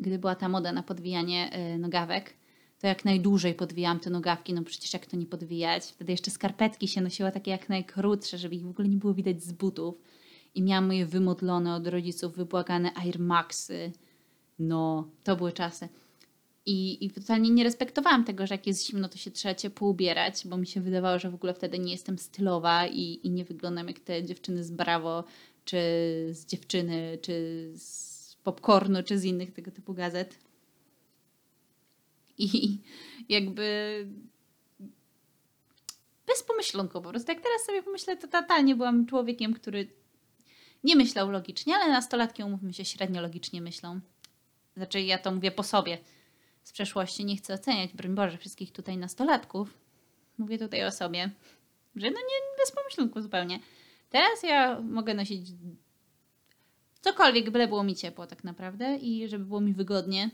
[0.00, 2.34] gdy była ta moda na podwijanie y, nogawek,
[2.78, 5.84] to jak najdłużej podwijałam te nogawki, no przecież jak to nie podwijać.
[5.84, 9.42] Wtedy jeszcze skarpetki się nosiła takie jak najkrótsze, żeby ich w ogóle nie było widać
[9.42, 9.94] z butów.
[10.54, 13.92] I miałam moje wymodlone od rodziców, wybłagane Air Maxy.
[14.58, 15.88] No, to były czasy.
[16.66, 20.46] I, I totalnie nie respektowałam tego, że jak jest zimno, to się trzeba ciepło ubierać,
[20.46, 23.88] bo mi się wydawało, że w ogóle wtedy nie jestem stylowa i, i nie wyglądam
[23.88, 25.24] jak te dziewczyny z Bravo,
[25.64, 25.76] czy
[26.30, 30.45] z dziewczyny, czy z popcornu, czy z innych tego typu gazet.
[32.44, 32.78] I
[33.28, 34.06] jakby
[36.26, 37.32] bez pomyślunku po prostu.
[37.32, 39.88] Jak teraz sobie pomyślę, to totalnie byłam człowiekiem, który
[40.84, 44.00] nie myślał logicznie, ale nastolatki, umówmy się, średnio logicznie myślą.
[44.76, 45.98] Znaczy ja to mówię po sobie
[46.62, 47.24] z przeszłości.
[47.24, 49.78] Nie chcę oceniać, broń Boże, wszystkich tutaj nastolatków.
[50.38, 51.30] Mówię tutaj o sobie,
[51.96, 53.60] że no nie bez pomyślunku zupełnie.
[54.10, 55.48] Teraz ja mogę nosić
[57.00, 60.30] cokolwiek, byle było mi ciepło tak naprawdę i żeby było mi wygodnie.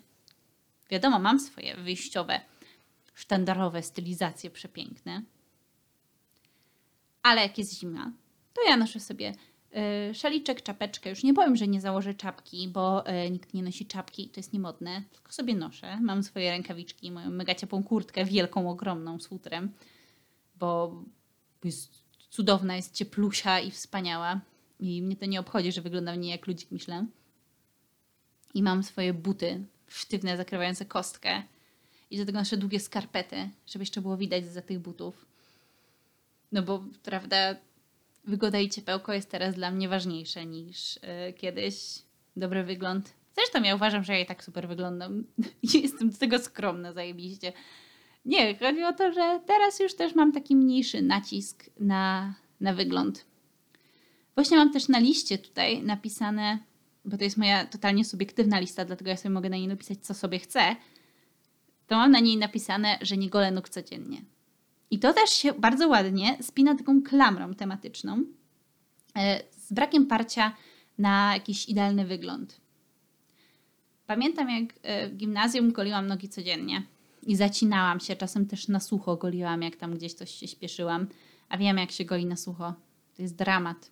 [0.92, 2.40] Wiadomo, mam swoje wyjściowe,
[3.14, 5.22] sztandarowe stylizacje przepiękne.
[7.22, 8.12] Ale jak jest zima,
[8.54, 9.34] to ja noszę sobie
[10.10, 11.10] Y, szaliczek, czapeczkę.
[11.10, 14.52] Już nie powiem, że nie założę czapki, bo y, nikt nie nosi czapki, to jest
[14.52, 16.00] niemodne, tylko sobie noszę.
[16.00, 19.72] Mam swoje rękawiczki, moją mega ciepłą kurtkę, wielką, ogromną, z futrem,
[20.58, 21.02] bo
[21.64, 21.90] jest
[22.30, 24.40] cudowna, jest cieplusia i wspaniała.
[24.80, 27.06] I mnie to nie obchodzi, że wygląda mnie jak ludzik myślę.
[28.54, 29.64] I mam swoje buty
[29.98, 31.42] sztywne, zakrywające kostkę.
[32.10, 35.26] I do tego nasze długie skarpety, żeby jeszcze było widać za tych butów.
[36.52, 37.56] No bo, prawda,
[38.24, 41.74] wygoda i ciepełko jest teraz dla mnie ważniejsze niż yy, kiedyś
[42.36, 43.14] dobry wygląd.
[43.34, 45.24] Zresztą ja uważam, że ja i tak super wyglądam
[45.82, 47.52] jestem do tego skromna zajebiście.
[48.24, 53.24] Nie, chodzi o to, że teraz już też mam taki mniejszy nacisk na, na wygląd.
[54.34, 56.58] Właśnie mam też na liście tutaj napisane,
[57.04, 60.14] bo to jest moja totalnie subiektywna lista, dlatego ja sobie mogę na niej napisać, co
[60.14, 60.76] sobie chcę.
[61.86, 64.22] To mam na niej napisane, że nie golę nóg codziennie.
[64.90, 68.24] I to też się bardzo ładnie spina taką klamrą tematyczną
[69.16, 70.56] e, z brakiem parcia
[70.98, 72.60] na jakiś idealny wygląd.
[74.06, 76.82] Pamiętam, jak e, w gimnazjum goliłam nogi codziennie
[77.22, 81.06] i zacinałam się, czasem też na sucho goliłam, jak tam gdzieś coś się śpieszyłam,
[81.48, 82.74] a wiem, jak się goli na sucho.
[83.16, 83.90] To jest dramat.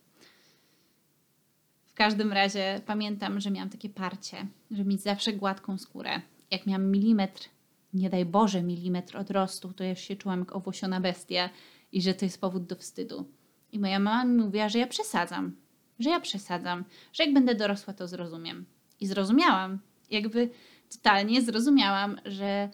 [2.01, 6.21] Każdym razie pamiętam, że miałam takie parcie, żeby mieć zawsze gładką skórę.
[6.51, 7.49] Jak miałam milimetr
[7.95, 11.51] nie daj Boże, milimetr odrostu, to ja się czułam jak owłosiona bestia
[11.93, 13.29] i że to jest powód do wstydu.
[13.73, 15.57] I moja mama mi mówiła, że ja przesadzam,
[15.99, 18.65] że ja przesadzam, że jak będę dorosła, to zrozumiem.
[19.01, 19.79] I zrozumiałam,
[20.11, 20.51] jakby
[20.93, 22.71] totalnie zrozumiałam, że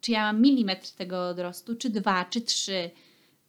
[0.00, 2.90] czy ja mam milimetr tego odrostu, czy dwa, czy trzy,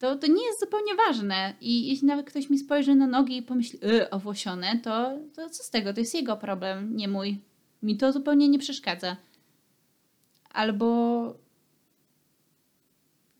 [0.04, 1.54] to, to nie jest zupełnie ważne.
[1.60, 5.62] I jeśli nawet ktoś mi spojrzy na nogi i pomyśli, yy, owłosione, to, to co
[5.62, 5.92] z tego?
[5.92, 7.40] To jest jego problem, nie mój.
[7.82, 9.16] Mi to zupełnie nie przeszkadza.
[10.50, 11.38] Albo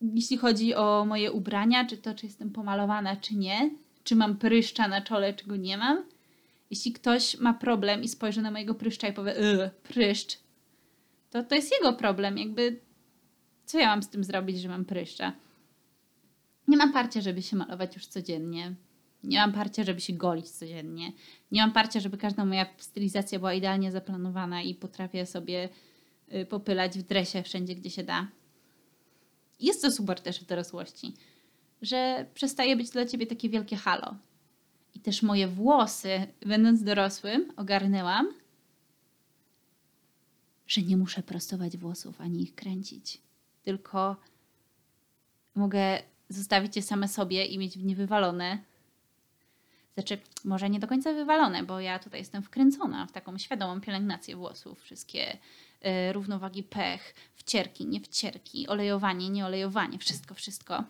[0.01, 3.69] jeśli chodzi o moje ubrania, czy to, czy jestem pomalowana, czy nie,
[4.03, 6.03] czy mam pryszcza na czole, czy go nie mam.
[6.69, 9.35] Jeśli ktoś ma problem i spojrzy na mojego pryszcza i powie,
[9.83, 10.37] pryszcz,
[11.31, 12.37] to to jest jego problem.
[12.37, 12.79] Jakby,
[13.65, 15.33] co ja mam z tym zrobić, że mam pryszcza?
[16.67, 18.75] Nie mam parcia, żeby się malować już codziennie.
[19.23, 21.11] Nie mam parcia, żeby się golić codziennie.
[21.51, 25.69] Nie mam parcia, żeby każda moja stylizacja była idealnie zaplanowana i potrafię sobie
[26.33, 28.27] y, popylać w dresie wszędzie, gdzie się da.
[29.59, 31.13] Jest to super też w dorosłości,
[31.81, 34.15] że przestaje być dla ciebie takie wielkie halo.
[34.93, 38.27] I też moje włosy, będąc dorosłym, ogarnęłam,
[40.67, 43.21] że nie muszę prostować włosów ani ich kręcić.
[43.63, 44.15] Tylko
[45.55, 48.59] mogę zostawić je same sobie i mieć w nie wywalone.
[49.93, 54.35] Znaczy, może nie do końca wywalone, bo ja tutaj jestem wkręcona w taką świadomą pielęgnację
[54.35, 54.81] włosów.
[54.81, 60.83] Wszystkie y, równowagi pech, wcierki, nie wcierki, olejowanie, nie olejowanie, wszystko, wszystko.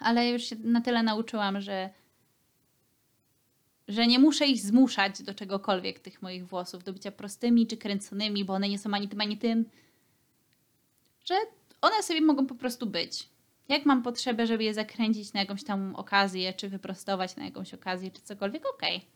[0.00, 1.90] Ale już się na tyle nauczyłam, że
[3.88, 8.44] że nie muszę ich zmuszać do czegokolwiek tych moich włosów, do bycia prostymi czy kręconymi,
[8.44, 9.64] bo one nie są ani tym, ani tym.
[11.24, 11.34] Że
[11.80, 13.28] one sobie mogą po prostu być.
[13.68, 18.10] Jak mam potrzebę, żeby je zakręcić na jakąś tam okazję, czy wyprostować na jakąś okazję,
[18.10, 18.96] czy cokolwiek, okej.
[18.96, 19.08] Okay.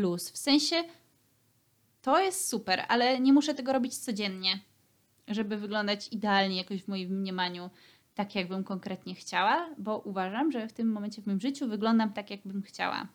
[0.00, 0.30] Luz.
[0.30, 0.76] W sensie
[2.02, 4.60] to jest super, ale nie muszę tego robić codziennie,
[5.28, 7.70] żeby wyglądać idealnie jakoś w moim mniemaniu,
[8.14, 12.30] tak jakbym konkretnie chciała, bo uważam, że w tym momencie w moim życiu wyglądam tak,
[12.30, 13.08] jakbym chciała.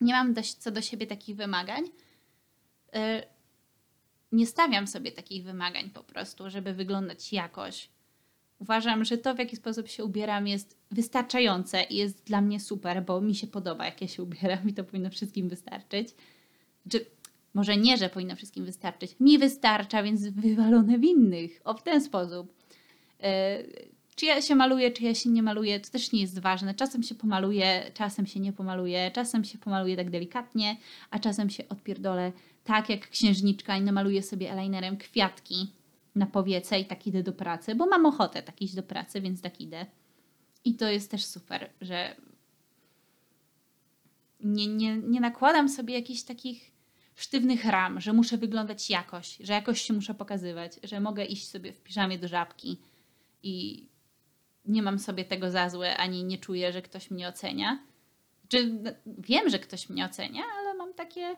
[0.00, 1.84] Nie mam dość, co do siebie takich wymagań.
[2.92, 3.00] Yy,
[4.32, 7.88] nie stawiam sobie takich wymagań po prostu, żeby wyglądać jakoś
[8.58, 13.04] uważam, że to, w jaki sposób się ubieram, jest wystarczające i jest dla mnie super,
[13.04, 16.08] bo mi się podoba, jak ja się ubieram i to powinno wszystkim wystarczyć.
[16.90, 17.06] Czy
[17.54, 19.16] może nie, że powinno wszystkim wystarczyć.
[19.20, 21.60] Mi wystarcza, więc wywalone w innych.
[21.64, 22.54] O, w ten sposób.
[23.20, 23.28] Yy,
[24.16, 26.74] czy ja się maluję, czy ja się nie maluję, to też nie jest ważne.
[26.74, 30.76] Czasem się pomaluję, czasem się nie pomaluję, czasem się pomaluję tak delikatnie,
[31.10, 32.32] a czasem się odpierdolę
[32.64, 35.66] tak jak księżniczka i namaluję sobie eyelinerem kwiatki
[36.14, 39.40] na powiece i tak idę do pracy, bo mam ochotę tak iść do pracy, więc
[39.40, 39.86] tak idę.
[40.64, 42.16] I to jest też super, że
[44.40, 46.72] nie, nie, nie nakładam sobie jakichś takich
[47.14, 51.72] sztywnych ram, że muszę wyglądać jakoś, że jakoś się muszę pokazywać, że mogę iść sobie
[51.72, 52.78] w piżamie do żabki
[53.42, 53.86] i
[54.64, 57.78] nie mam sobie tego za złe, ani nie czuję, że ktoś mnie ocenia.
[58.48, 61.36] Czy wiem, że ktoś mnie ocenia, ale mam takie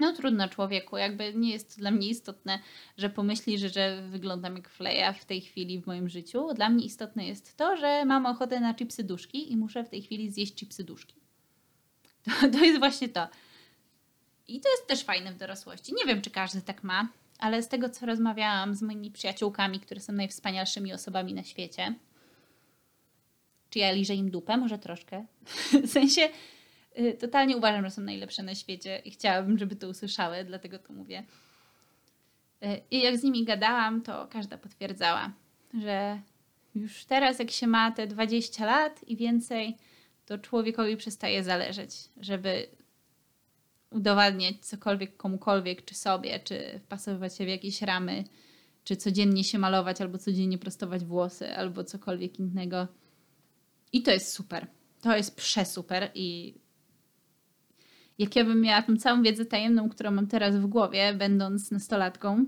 [0.00, 2.58] no trudno człowieku, jakby nie jest dla mnie istotne,
[2.96, 6.54] że pomyślisz, że wyglądam jak fleja w tej chwili w moim życiu.
[6.54, 10.02] Dla mnie istotne jest to, że mam ochotę na chipsy duszki i muszę w tej
[10.02, 11.14] chwili zjeść chipsy duszki.
[12.24, 13.28] To, to jest właśnie to.
[14.48, 15.94] I to jest też fajne w dorosłości.
[15.94, 20.00] Nie wiem, czy każdy tak ma, ale z tego, co rozmawiałam z moimi przyjaciółkami, które
[20.00, 21.94] są najwspanialszymi osobami na świecie,
[23.70, 24.56] czy ja liżę im dupę?
[24.56, 25.26] Może troszkę.
[25.86, 26.28] w sensie
[27.20, 31.24] totalnie uważam, że są najlepsze na świecie i chciałabym, żeby to usłyszały, dlatego to mówię.
[32.64, 35.32] Y, I jak z nimi gadałam, to każda potwierdzała,
[35.74, 36.20] że
[36.74, 39.76] już teraz, jak się ma te 20 lat i więcej,
[40.26, 42.66] to człowiekowi przestaje zależeć, żeby
[43.90, 48.24] udowadniać cokolwiek komukolwiek, czy sobie, czy wpasowywać się w jakieś ramy,
[48.84, 52.88] czy codziennie się malować, albo codziennie prostować włosy, albo cokolwiek innego.
[53.92, 54.66] I to jest super.
[55.00, 56.54] To jest przesuper i
[58.22, 62.46] jak ja bym miała tą całą wiedzę tajemną, którą mam teraz w głowie, będąc nastolatką,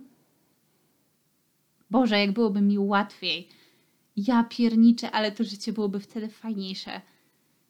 [1.90, 3.48] Boże, jak byłoby mi łatwiej.
[4.16, 7.00] Ja pierniczę, ale to życie byłoby wtedy fajniejsze.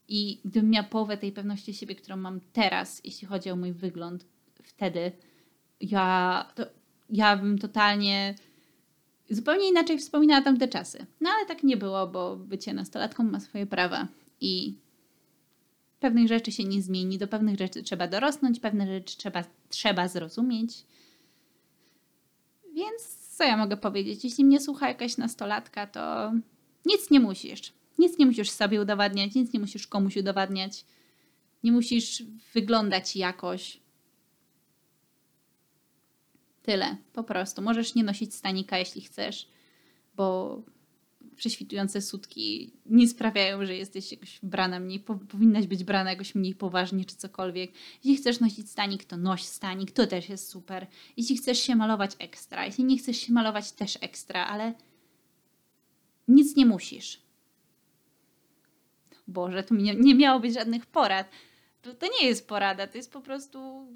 [0.09, 4.27] I gdybym miała połowę tej pewności siebie, którą mam teraz, jeśli chodzi o mój wygląd,
[4.63, 5.13] wtedy
[5.81, 6.67] ja, to,
[7.11, 8.35] ja bym totalnie
[9.31, 11.07] zupełnie inaczej wspominała tamte czasy.
[11.21, 14.09] No ale tak nie było, bo bycie nastolatką ma swoje prawa.
[14.41, 14.79] I
[16.05, 20.87] pewnych rzeczy się nie zmieni, do pewnych rzeczy trzeba dorosnąć, pewne rzeczy trzeba, trzeba zrozumieć.
[22.75, 24.25] Więc co ja mogę powiedzieć?
[24.25, 26.33] Jeśli mnie słucha jakaś nastolatka, to
[26.87, 27.73] nic nie musisz.
[27.99, 30.85] Nic nie musisz sobie udowadniać, nic nie musisz komuś udowadniać.
[31.63, 32.23] Nie musisz
[32.55, 33.81] wyglądać jakoś.
[36.63, 37.63] Tyle, po prostu.
[37.63, 39.49] Możesz nie nosić stanika, jeśli chcesz,
[40.17, 40.59] bo
[41.37, 46.55] prześwitujące sutki nie sprawiają, że jesteś jakoś brana mniej, po, powinnaś być brana jakoś mniej
[46.55, 47.73] poważnie czy cokolwiek.
[48.05, 50.87] Jeśli chcesz nosić stanik, to noś stanik, to też jest super.
[51.17, 54.75] Jeśli chcesz się malować ekstra, jeśli nie chcesz się malować też ekstra, ale
[56.29, 57.23] nic nie musisz.
[59.27, 61.31] Boże, tu nie, nie miało być żadnych porad,
[61.93, 63.87] to nie jest porada, to jest po prostu.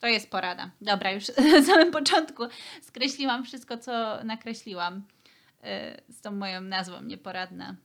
[0.00, 0.70] To jest porada.
[0.80, 2.42] Dobra, już na samym początku
[2.82, 5.02] skreśliłam wszystko, co nakreśliłam
[6.08, 7.76] z tą moją nazwą nieporadna.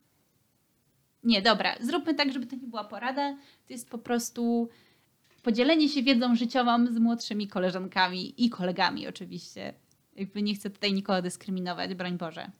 [1.23, 3.37] Nie, dobra, zróbmy tak, żeby to nie była porada.
[3.67, 4.69] To jest po prostu
[5.43, 9.73] podzielenie się wiedzą życiową z młodszymi koleżankami i kolegami, oczywiście.
[10.15, 12.51] Jakby nie chcę tutaj nikogo dyskryminować, broń Boże.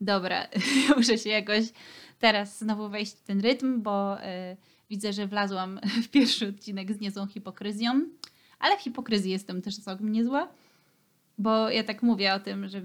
[0.00, 0.46] Dobra,
[0.96, 1.64] muszę się jakoś
[2.18, 4.26] teraz znowu wejść w ten rytm, bo y,
[4.90, 8.00] widzę, że wlazłam w pierwszy odcinek z niezłą hipokryzją,
[8.58, 10.48] ale w hipokryzji jestem też całkiem niezła,
[11.38, 12.82] bo ja tak mówię o tym, że,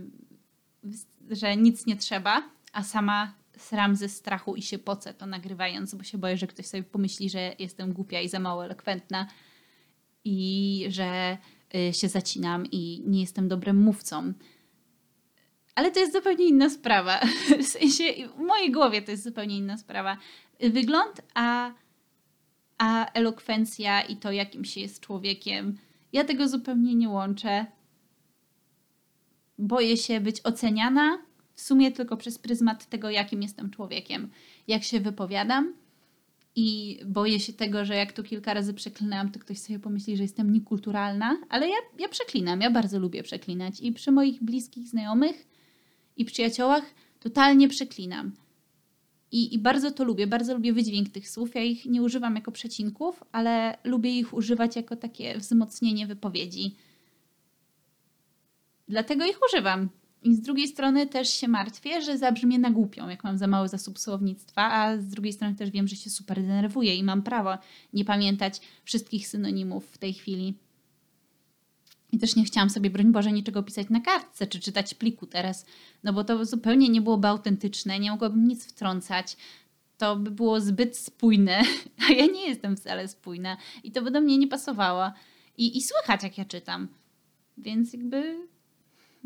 [1.30, 2.44] że nic nie trzeba,
[2.74, 6.66] a sama sram ze strachu i się pocę to nagrywając, bo się boję, że ktoś
[6.66, 9.28] sobie pomyśli, że jestem głupia i za mało elokwentna
[10.26, 11.38] i że
[11.76, 14.34] y, się zacinam i nie jestem dobrym mówcą.
[15.76, 17.20] Ale to jest zupełnie inna sprawa.
[17.64, 18.04] W sensie,
[18.38, 20.18] w mojej głowie to jest zupełnie inna sprawa.
[20.60, 21.72] Wygląd, a,
[22.78, 25.78] a elokwencja i to, jakim się jest człowiekiem.
[26.14, 27.66] Ja tego zupełnie nie łączę.
[29.58, 31.18] Boję się być oceniana
[31.54, 34.30] w sumie tylko przez pryzmat tego, jakim jestem człowiekiem,
[34.68, 35.74] jak się wypowiadam.
[36.56, 40.24] I boję się tego, że jak tu kilka razy przeklinam, to ktoś sobie pomyśli, że
[40.24, 43.80] jestem niekulturalna, ale ja, ja przeklinam, ja bardzo lubię przeklinać.
[43.80, 45.48] I przy moich bliskich znajomych
[46.18, 46.84] i przyjaciołach
[47.20, 48.32] totalnie przeklinam.
[49.32, 51.56] I, I bardzo to lubię, bardzo lubię wydźwięk tych słów.
[51.56, 56.76] Ja ich nie używam jako przecinków, ale lubię ich używać jako takie wzmocnienie wypowiedzi.
[58.88, 59.90] Dlatego ich używam.
[60.24, 63.68] I z drugiej strony też się martwię, że zabrzmię na głupią, jak mam za mały
[63.68, 67.58] zasób słownictwa, a z drugiej strony też wiem, że się super denerwuję i mam prawo
[67.94, 70.54] nie pamiętać wszystkich synonimów w tej chwili.
[72.12, 75.66] I też nie chciałam sobie, broń Boże, niczego pisać na kartce czy czytać pliku teraz,
[76.04, 79.38] no bo to zupełnie nie byłoby autentyczne, nie mogłabym nic wtrącać.
[79.98, 81.62] To by było zbyt spójne,
[82.10, 85.12] a ja nie jestem wcale spójna i to by do mnie nie pasowało.
[85.58, 86.88] I, i słychać, jak ja czytam.
[87.58, 88.48] Więc jakby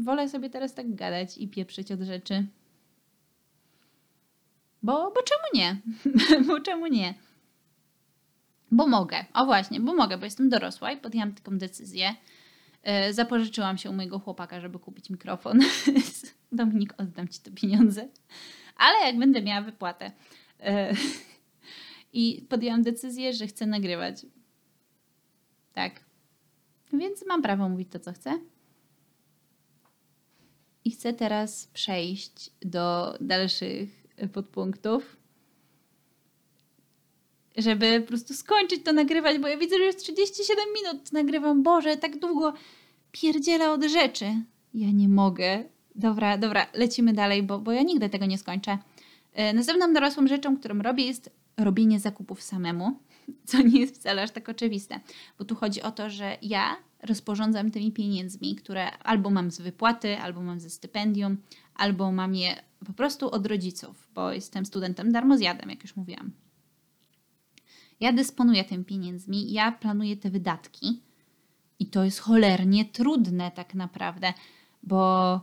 [0.04, 2.46] wolę sobie teraz tak gadać i pieprzyć od rzeczy.
[4.84, 5.82] Bo, bo czemu nie?
[6.48, 7.14] bo czemu nie?
[8.72, 9.26] Bo mogę.
[9.34, 12.16] O właśnie, bo mogę, bo jestem dorosła i podjęłam taką decyzję.
[12.84, 15.60] E, zapożyczyłam się u mojego chłopaka, żeby kupić mikrofon.
[16.52, 18.08] Dominik, oddam ci te pieniądze.
[18.78, 20.12] Ale jak będę miała wypłatę.
[20.60, 20.94] E,
[22.14, 24.26] I podjęłam decyzję, że chcę nagrywać.
[25.74, 26.00] Tak.
[26.94, 28.40] Więc mam prawo mówić to, co chcę.
[30.86, 33.90] I chcę teraz przejść do dalszych
[34.34, 35.18] podpunktów,
[37.58, 41.64] żeby po prostu skończyć to nagrywać, bo ja widzę, że już 37 minut nagrywam.
[41.64, 42.54] Boże, tak długo
[43.12, 44.26] pierdzielę od rzeczy.
[44.74, 45.64] Ja nie mogę.
[45.96, 48.78] Dobra, dobra, lecimy dalej, bo, bo ja nigdy tego nie skończę.
[49.34, 53.00] E, następną dorosłą rzeczą, którą robię, jest robienie zakupów samemu,
[53.48, 55.00] co nie jest wcale aż tak oczywiste,
[55.40, 60.18] bo tu chodzi o to, że ja rozporządzam tymi pieniędzmi, które albo mam z wypłaty,
[60.18, 61.38] albo mam ze stypendium,
[61.76, 66.32] albo mam je po prostu od rodziców, bo jestem studentem darmozjadem, jak już mówiłam.
[68.00, 71.02] Ja dysponuję tymi pieniędzmi, ja planuję te wydatki
[71.80, 74.34] i to jest cholernie trudne tak naprawdę,
[74.84, 75.42] bo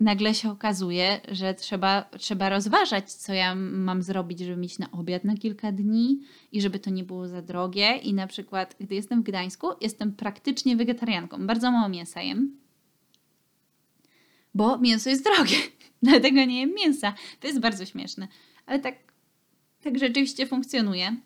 [0.00, 5.24] nagle się okazuje, że trzeba, trzeba rozważać, co ja mam zrobić, żeby mieć na obiad
[5.24, 6.20] na kilka dni
[6.52, 7.96] i żeby to nie było za drogie.
[7.96, 11.46] I na przykład, gdy jestem w Gdańsku, jestem praktycznie wegetarianką.
[11.46, 12.56] Bardzo mało mięsa jem,
[14.54, 15.56] bo mięso jest drogie.
[16.02, 17.14] Dlatego nie jem mięsa.
[17.40, 18.28] To jest bardzo śmieszne.
[18.66, 18.94] Ale tak,
[19.82, 21.16] tak rzeczywiście funkcjonuje.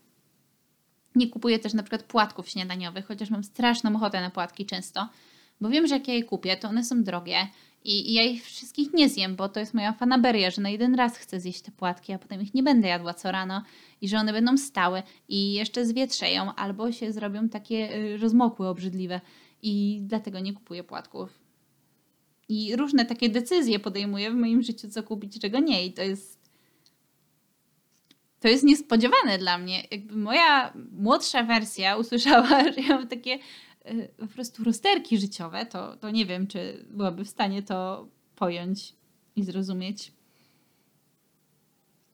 [1.15, 5.09] Nie kupuję też na przykład płatków śniadaniowych, chociaż mam straszną ochotę na płatki często,
[5.61, 7.49] bo wiem, że jak ja je kupię, to one są drogie
[7.85, 10.95] i, I, ja ich wszystkich nie zjem, bo to jest moja fanaberia, że na jeden
[10.95, 13.63] raz chcę zjeść te płatki, a potem ich nie będę jadła co rano
[14.01, 19.21] i że one będą stałe i jeszcze zwietrzeją albo się zrobią takie y, rozmokłe, obrzydliwe
[19.63, 21.39] i dlatego nie kupuję płatków.
[22.49, 26.39] I różne takie decyzje podejmuję w moim życiu, co kupić, czego nie i to jest
[28.41, 29.83] to jest niespodziewane dla mnie.
[29.91, 33.39] Jakby moja młodsza wersja usłyszała, że ja mam takie
[34.17, 38.95] po prostu rozterki życiowe, to, to nie wiem, czy byłaby w stanie to pojąć
[39.37, 40.13] i zrozumieć.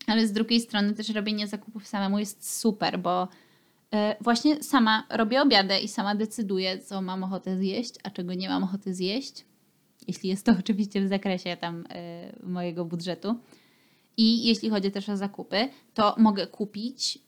[0.06, 3.28] Ale z drugiej strony też robienie zakupów samemu jest super, bo
[3.94, 8.48] y, właśnie sama robię obiady i sama decyduję, co mam ochotę zjeść, a czego nie
[8.48, 9.44] mam ochoty zjeść.
[10.08, 11.86] Jeśli jest to oczywiście w zakresie tam y,
[12.46, 13.34] mojego budżetu.
[14.16, 17.18] I jeśli chodzi też o zakupy, to mogę kupić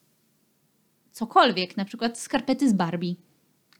[1.12, 3.14] cokolwiek, na przykład skarpety z Barbie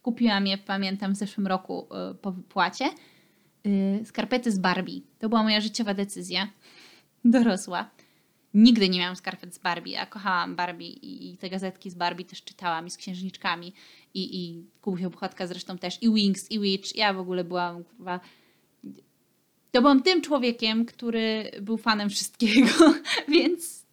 [0.06, 2.84] Kupiłam je, pamiętam, w zeszłym roku y, po wypłacie.
[3.66, 5.00] Y, skarpety z Barbie.
[5.18, 6.48] To była moja życiowa decyzja.
[7.24, 7.90] Dorosła.
[8.54, 9.92] Nigdy nie miałam skarpet z Barbie.
[9.92, 13.72] Ja kochałam Barbie i, te gazetki z Barbie też czytałam i z księżniczkami.
[14.14, 16.02] I, i Kubusio Puchatka zresztą też.
[16.02, 16.96] I Wings, i Witch.
[16.96, 18.20] Ja w ogóle byłam kurwa...
[19.72, 22.94] To byłam tym człowiekiem, który był fanem wszystkiego,
[23.28, 23.86] więc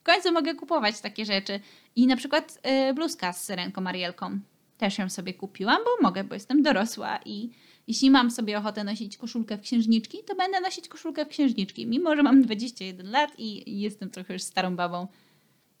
[0.00, 1.60] w końcu mogę kupować takie rzeczy.
[1.96, 2.58] I na przykład
[2.90, 4.40] y, bluzka z Syrenką Marielką.
[4.78, 7.50] Też ją sobie kupiłam, bo mogę, bo jestem dorosła i
[7.86, 12.16] jeśli mam sobie ochotę nosić koszulkę w księżniczki, to będę nosić koszulkę w księżniczki, mimo
[12.16, 15.08] że mam 21 lat i jestem trochę już starą babą.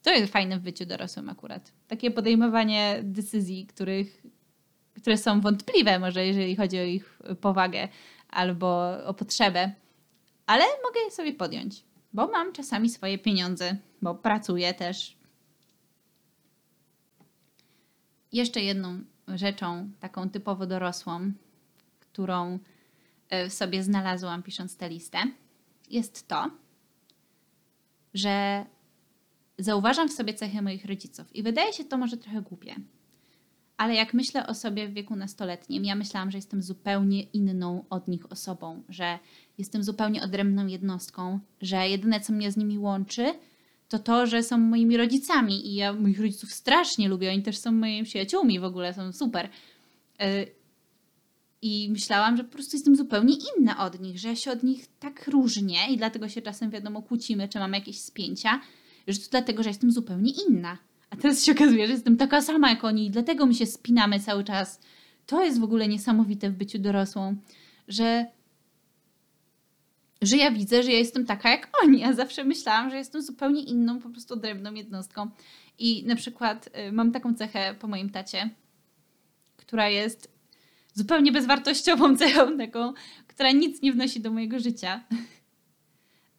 [0.02, 1.72] To jest fajne w byciu dorosłym akurat.
[1.88, 4.22] Takie podejmowanie decyzji, których,
[5.00, 7.88] które są wątpliwe może, jeżeli chodzi o ich powagę
[8.28, 9.72] albo o potrzebę,
[10.46, 15.16] ale mogę je sobie podjąć, bo mam czasami swoje pieniądze, bo pracuję też.
[18.36, 21.32] Jeszcze jedną rzeczą, taką typowo dorosłą,
[22.00, 22.58] którą
[23.30, 25.18] e, sobie znalazłam pisząc tę listę,
[25.90, 26.50] jest to,
[28.14, 28.66] że
[29.58, 31.36] zauważam w sobie cechy moich rodziców.
[31.36, 32.74] I wydaje się to może trochę głupie.
[33.76, 38.08] Ale jak myślę o sobie w wieku nastoletnim, ja myślałam, że jestem zupełnie inną od
[38.08, 39.18] nich osobą, że
[39.58, 43.34] jestem zupełnie odrębną jednostką, że jedyne, co mnie z nimi łączy,
[43.88, 47.72] to to, że są moimi rodzicami i ja moich rodziców strasznie lubię, oni też są
[47.72, 49.48] moimi przyjaciółmi w ogóle, są super.
[50.20, 50.46] E,
[51.62, 54.86] i myślałam, że po prostu jestem zupełnie inna od nich, że ja się od nich
[55.00, 58.60] tak różnię i dlatego się czasem, wiadomo, kłócimy, czy mamy jakieś spięcia,
[59.08, 60.78] że to dlatego, że jestem zupełnie inna.
[61.10, 64.20] A teraz się okazuje, że jestem taka sama jak oni i dlatego my się spinamy
[64.20, 64.80] cały czas.
[65.26, 67.36] To jest w ogóle niesamowite w byciu dorosłą,
[67.88, 68.26] że,
[70.22, 72.00] że ja widzę, że ja jestem taka jak oni.
[72.00, 75.30] Ja zawsze myślałam, że jestem zupełnie inną, po prostu odrębną jednostką.
[75.78, 78.50] I na przykład y, mam taką cechę po moim tacie,
[79.56, 80.36] która jest
[80.94, 82.92] zupełnie bezwartościową cechą, taką,
[83.26, 85.00] która nic nie wnosi do mojego życia.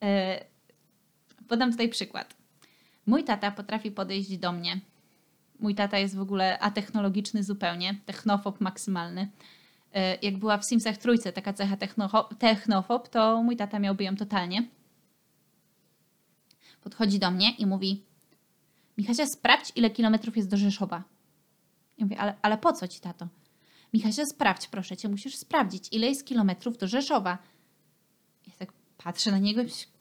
[0.03, 0.45] E,
[1.47, 2.35] podam tutaj przykład.
[3.05, 4.79] Mój tata potrafi podejść do mnie.
[5.59, 9.27] Mój tata jest w ogóle atechnologiczny zupełnie, technofob maksymalny.
[9.93, 11.77] E, jak była w Simsach Trójce taka cecha
[12.39, 14.67] technofob, to mój tata miałby ją totalnie.
[16.81, 18.03] Podchodzi do mnie i mówi
[18.97, 21.03] Michasia, sprawdź ile kilometrów jest do Rzeszowa.
[21.97, 23.27] Ja mówię, ale, ale po co ci tato?
[23.93, 27.37] Michasia, sprawdź, proszę cię, musisz sprawdzić, ile jest kilometrów do Rzeszowa.
[28.47, 29.91] Ja tak patrzę na niego i myślę,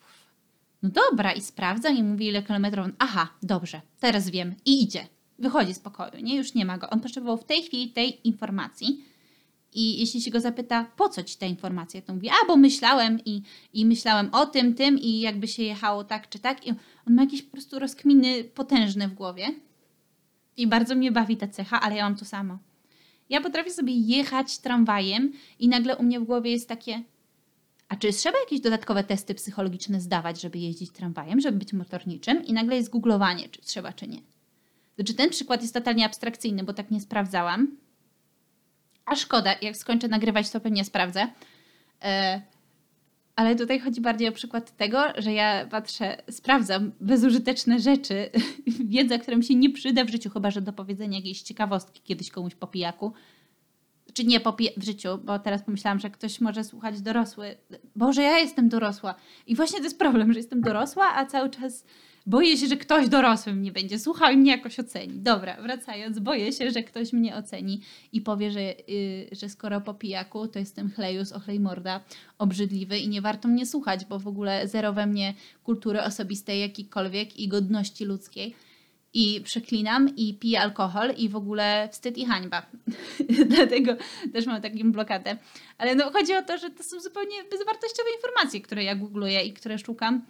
[0.82, 2.86] no dobra, i sprawdzam i mówi, ile kilometrów.
[2.98, 4.54] Aha, dobrze, teraz wiem.
[4.64, 5.06] I idzie.
[5.38, 6.36] Wychodzi z pokoju, nie?
[6.36, 6.90] Już nie ma go.
[6.90, 9.04] On potrzebował w tej chwili tej informacji.
[9.76, 13.20] I jeśli się go zapyta, po co ci ta informacja, to mówi, a bo myślałem
[13.24, 16.66] i, i myślałem o tym, tym i jakby się jechało tak czy tak.
[16.66, 19.46] I on ma jakieś po prostu rozkminy potężne w głowie.
[20.56, 22.58] I bardzo mnie bawi ta cecha, ale ja mam to samo.
[23.30, 27.02] Ja potrafię sobie jechać tramwajem i nagle u mnie w głowie jest takie,
[27.88, 32.44] a czy trzeba jakieś dodatkowe testy psychologiczne zdawać, żeby jeździć tramwajem, żeby być motorniczym?
[32.44, 34.20] I nagle jest googlowanie, czy trzeba, czy nie.
[34.96, 37.76] Znaczy ten przykład jest totalnie abstrakcyjny, bo tak nie sprawdzałam.
[39.06, 41.28] A szkoda, jak skończę nagrywać, to pewnie sprawdzę.
[42.02, 42.40] E,
[43.36, 48.30] ale tutaj chodzi bardziej o przykład tego, że ja patrzę, sprawdzam bezużyteczne rzeczy,
[48.84, 52.30] wiedzę, która mi się nie przyda w życiu, chyba że do powiedzenia jakiejś ciekawostki kiedyś
[52.30, 53.12] komuś po pijaku.
[54.12, 57.56] Czy nie po w życiu, bo teraz pomyślałam, że ktoś może słuchać dorosły.
[57.96, 59.14] Boże, ja jestem dorosła.
[59.46, 61.84] I właśnie to jest problem, że jestem dorosła, a cały czas
[62.26, 65.18] boję się, że ktoś dorosły mnie będzie słuchał i mnie jakoś oceni.
[65.18, 67.80] Dobra, wracając, boję się, że ktoś mnie oceni
[68.12, 68.74] i powie, że, yy,
[69.32, 72.00] że skoro po pijaku, to jestem chlejus, ochlej morda,
[72.38, 77.36] obrzydliwy i nie warto mnie słuchać, bo w ogóle zero we mnie kultury osobistej jakiejkolwiek
[77.36, 78.54] i godności ludzkiej.
[79.14, 82.66] I przeklinam i piję alkohol i w ogóle wstyd i hańba.
[83.56, 83.96] Dlatego
[84.32, 85.36] też mam taką blokadę.
[85.78, 89.52] Ale no chodzi o to, że to są zupełnie bezwartościowe informacje, które ja googluję i
[89.52, 90.22] które szukam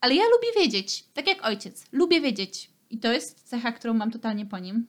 [0.00, 1.84] ale ja lubię wiedzieć, tak jak ojciec.
[1.92, 2.70] Lubię wiedzieć.
[2.90, 4.86] I to jest cecha, którą mam totalnie po nim.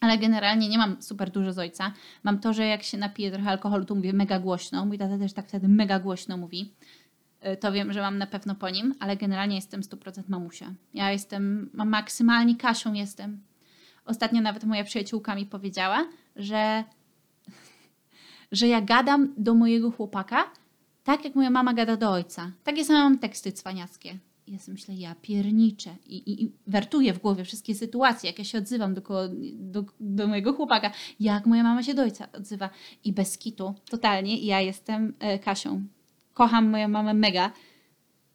[0.00, 1.92] Ale generalnie nie mam super dużo z ojca.
[2.22, 4.86] Mam to, że jak się napiję trochę alkoholu, to mówię mega głośno.
[4.86, 6.74] Mój tata też tak wtedy mega głośno mówi.
[7.46, 10.74] Y, to wiem, że mam na pewno po nim, ale generalnie jestem 100% mamusia.
[10.94, 13.40] Ja jestem, mam maksymalnie Kasią jestem.
[14.04, 16.84] Ostatnio nawet moja przyjaciółka mi powiedziała, że,
[18.52, 20.50] że ja gadam do mojego chłopaka,
[21.08, 22.52] tak jak moja mama gada do ojca.
[22.64, 24.18] Takie same mam teksty cwaniackie.
[24.48, 25.96] Ja sobie myślę, ja pierniczę.
[26.06, 29.02] I, i, I wertuję w głowie wszystkie sytuacje, jak ja się odzywam do,
[29.54, 30.90] do, do mojego chłopaka,
[31.20, 32.70] jak moja mama się do ojca odzywa.
[33.04, 35.84] I bez kitu, totalnie, ja jestem e, Kasią.
[36.34, 37.52] Kocham moją mamę mega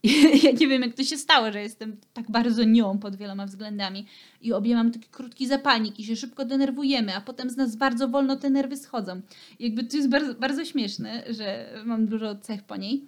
[0.44, 4.06] ja nie wiem, jak to się stało, że jestem tak bardzo nią pod wieloma względami.
[4.42, 8.08] I obie mam taki krótki zapalnik i się szybko denerwujemy, a potem z nas bardzo
[8.08, 9.22] wolno te nerwy schodzą.
[9.60, 13.08] Jakby to jest bardzo, bardzo śmieszne, że mam dużo cech po niej.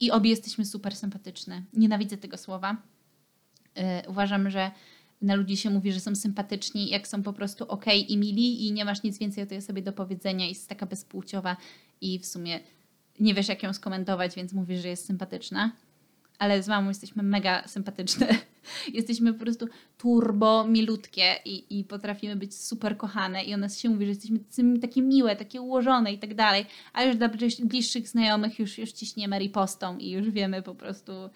[0.00, 1.62] I obie jesteśmy super sympatyczne.
[1.72, 2.76] Nienawidzę tego słowa.
[3.76, 4.70] Yy, uważam, że
[5.22, 8.72] na ludzi się mówi, że są sympatyczni, jak są po prostu ok i mili i
[8.72, 11.56] nie masz nic więcej o tej osobie do powiedzenia jest taka bezpłciowa
[12.00, 12.60] i w sumie
[13.20, 15.72] nie wiesz, jak ją skomentować, więc mówisz, że jest sympatyczna.
[16.38, 18.26] Ale z mamą jesteśmy mega sympatyczne.
[18.92, 19.68] jesteśmy po prostu
[19.98, 24.78] turbo milutkie i, i potrafimy być super kochane i o nas się mówi, że jesteśmy
[24.78, 26.66] takie miłe, takie ułożone i tak dalej.
[26.92, 27.30] A już dla
[27.64, 31.30] bliższych znajomych już, już ciśniemy ripostą i już wiemy po prostu y,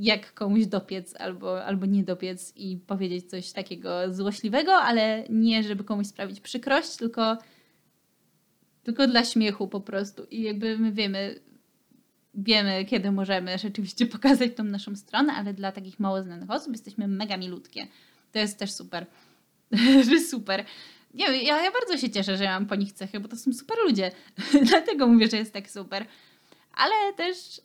[0.00, 5.84] jak komuś dopiec albo, albo nie dopiec i powiedzieć coś takiego złośliwego, ale nie żeby
[5.84, 7.38] komuś sprawić przykrość, tylko
[8.82, 10.24] tylko dla śmiechu po prostu.
[10.30, 11.40] I jakby my wiemy,
[12.38, 17.08] wiemy, kiedy możemy rzeczywiście pokazać tą naszą stronę, ale dla takich mało znanych osób jesteśmy
[17.08, 17.86] mega milutkie.
[18.32, 19.06] To jest też super.
[20.30, 20.64] super.
[21.14, 23.52] Wiem, ja, ja bardzo się cieszę, że ja mam po nich cechy, bo to są
[23.52, 24.10] super ludzie.
[24.70, 26.06] Dlatego mówię, że jest tak super.
[26.74, 27.60] Ale też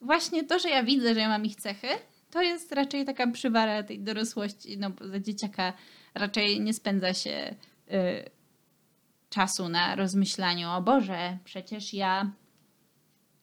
[0.00, 1.88] właśnie to, że ja widzę, że ja mam ich cechy,
[2.30, 4.78] to jest raczej taka przywara tej dorosłości.
[4.78, 5.72] No bo za dzieciaka
[6.14, 7.54] raczej nie spędza się
[7.90, 8.30] y,
[9.30, 10.70] czasu na rozmyślaniu.
[10.70, 12.30] O Boże, przecież ja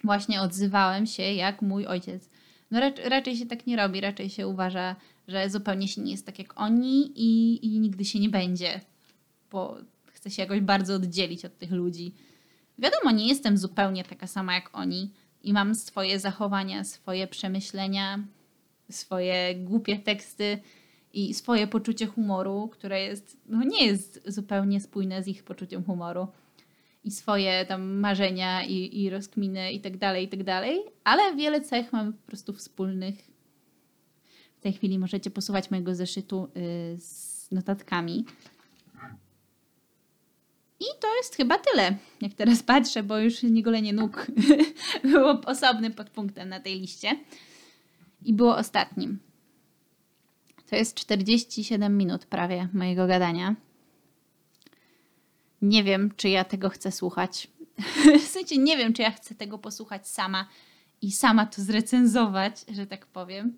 [0.03, 2.29] właśnie odzywałem się jak mój ojciec.
[2.71, 4.95] No raczej się tak nie robi, raczej się uważa,
[5.27, 8.81] że zupełnie się nie jest tak jak oni i, i nigdy się nie będzie,
[9.51, 12.13] bo chce się jakoś bardzo oddzielić od tych ludzi.
[12.79, 15.11] Wiadomo, nie jestem zupełnie taka sama jak oni
[15.43, 18.19] i mam swoje zachowania, swoje przemyślenia,
[18.89, 20.59] swoje głupie teksty
[21.13, 26.27] i swoje poczucie humoru, które jest, no nie jest zupełnie spójne z ich poczuciem humoru
[27.07, 31.61] i swoje tam marzenia i, i rozkminy i tak dalej, i tak dalej, ale wiele
[31.61, 33.15] cech mamy po prostu wspólnych.
[34.57, 38.25] W tej chwili możecie posłuchać mojego zeszytu y, z notatkami.
[40.79, 44.27] I to jest chyba tyle, jak teraz patrzę, bo już niegolenie nóg
[45.11, 47.19] było osobnym podpunktem na tej liście
[48.25, 49.19] i było ostatnim.
[50.69, 53.55] To jest 47 minut prawie mojego gadania.
[55.61, 57.47] Nie wiem, czy ja tego chcę słuchać.
[58.19, 60.47] w sensie nie wiem, czy ja chcę tego posłuchać sama
[61.01, 63.57] i sama to zrecenzować, że tak powiem.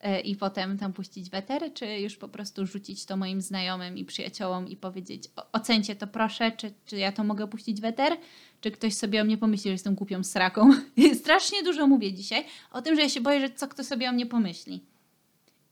[0.00, 4.04] E, I potem tam puścić weter, czy już po prostu rzucić to moim znajomym i
[4.04, 8.16] przyjaciołom i powiedzieć: ocencie to proszę, czy, czy ja to mogę puścić weter,
[8.60, 10.70] czy ktoś sobie o mnie pomyśli, że jestem kupią sraką.
[11.20, 14.12] Strasznie dużo mówię dzisiaj o tym, że ja się boję, że co kto sobie o
[14.12, 14.80] mnie pomyśli.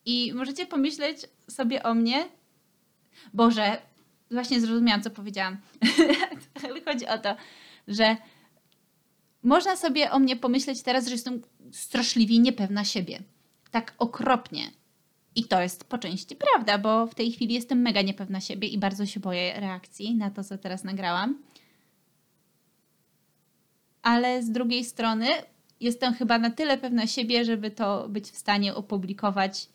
[0.07, 2.29] I możecie pomyśleć sobie o mnie,
[3.35, 3.83] Boże,
[4.31, 5.57] właśnie zrozumiałam, co powiedziałam.
[6.85, 7.37] Chodzi o to,
[7.89, 8.17] że
[9.43, 13.23] można sobie o mnie pomyśleć teraz, że jestem straszliwie niepewna siebie.
[13.71, 14.71] Tak okropnie.
[15.37, 18.79] I to jest po części prawda, bo w tej chwili jestem mega niepewna siebie i
[18.79, 21.43] bardzo się boję reakcji na to, co teraz nagrałam.
[24.03, 25.27] Ale z drugiej strony
[25.81, 29.69] jestem chyba na tyle pewna siebie, żeby to być w stanie opublikować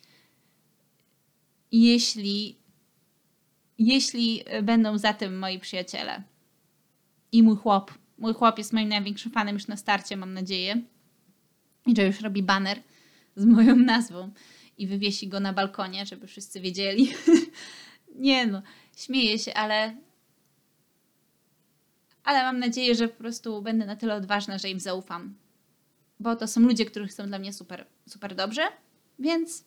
[1.71, 2.58] jeśli,
[3.79, 6.23] jeśli będą za tym moi przyjaciele.
[7.31, 7.93] I mój chłop.
[8.17, 10.81] Mój chłop jest moim największym fanem już na starcie, mam nadzieję.
[11.85, 12.81] I że już robi baner
[13.35, 14.31] z moją nazwą
[14.77, 17.13] i wywiesi go na balkonie, żeby wszyscy wiedzieli.
[18.15, 18.61] Nie no,
[18.97, 19.95] śmieję się, ale
[22.23, 25.35] ale mam nadzieję, że po prostu będę na tyle odważna, że im zaufam.
[26.19, 28.61] Bo to są ludzie, którzy są dla mnie super, super dobrze,
[29.19, 29.65] więc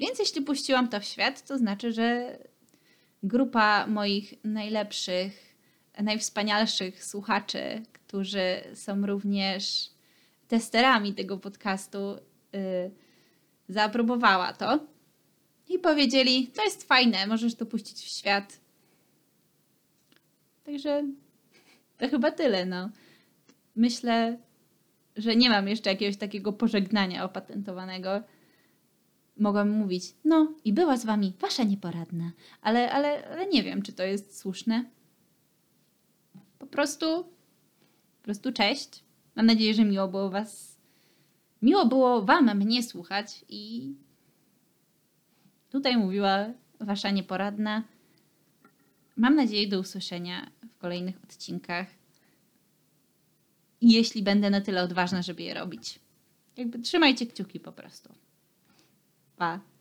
[0.00, 2.38] więc jeśli puściłam to w świat, to znaczy, że
[3.22, 5.56] grupa moich najlepszych,
[6.02, 9.90] najwspanialszych słuchaczy, którzy są również
[10.48, 12.16] testerami tego podcastu,
[12.52, 12.90] yy,
[13.68, 14.86] zaaprobowała to
[15.68, 18.60] i powiedzieli: To jest fajne, możesz to puścić w świat.
[20.64, 21.04] Także
[21.98, 22.66] to chyba tyle.
[22.66, 22.90] No.
[23.76, 24.38] Myślę,
[25.16, 28.22] że nie mam jeszcze jakiegoś takiego pożegnania opatentowanego
[29.36, 32.32] mogłam mówić, no i była z wami wasza nieporadna,
[32.62, 34.84] ale, ale, ale nie wiem, czy to jest słuszne.
[36.58, 37.24] Po prostu,
[38.16, 39.04] po prostu cześć.
[39.36, 40.76] Mam nadzieję, że miło było was,
[41.62, 43.94] miło było wam mnie słuchać i
[45.70, 46.46] tutaj mówiła
[46.80, 47.82] wasza nieporadna.
[49.16, 51.86] Mam nadzieję do usłyszenia w kolejnych odcinkach.
[53.80, 56.00] Jeśli będę na tyle odważna, żeby je robić.
[56.56, 58.23] Jakby trzymajcie kciuki po prostu.
[59.38, 59.73] Bye.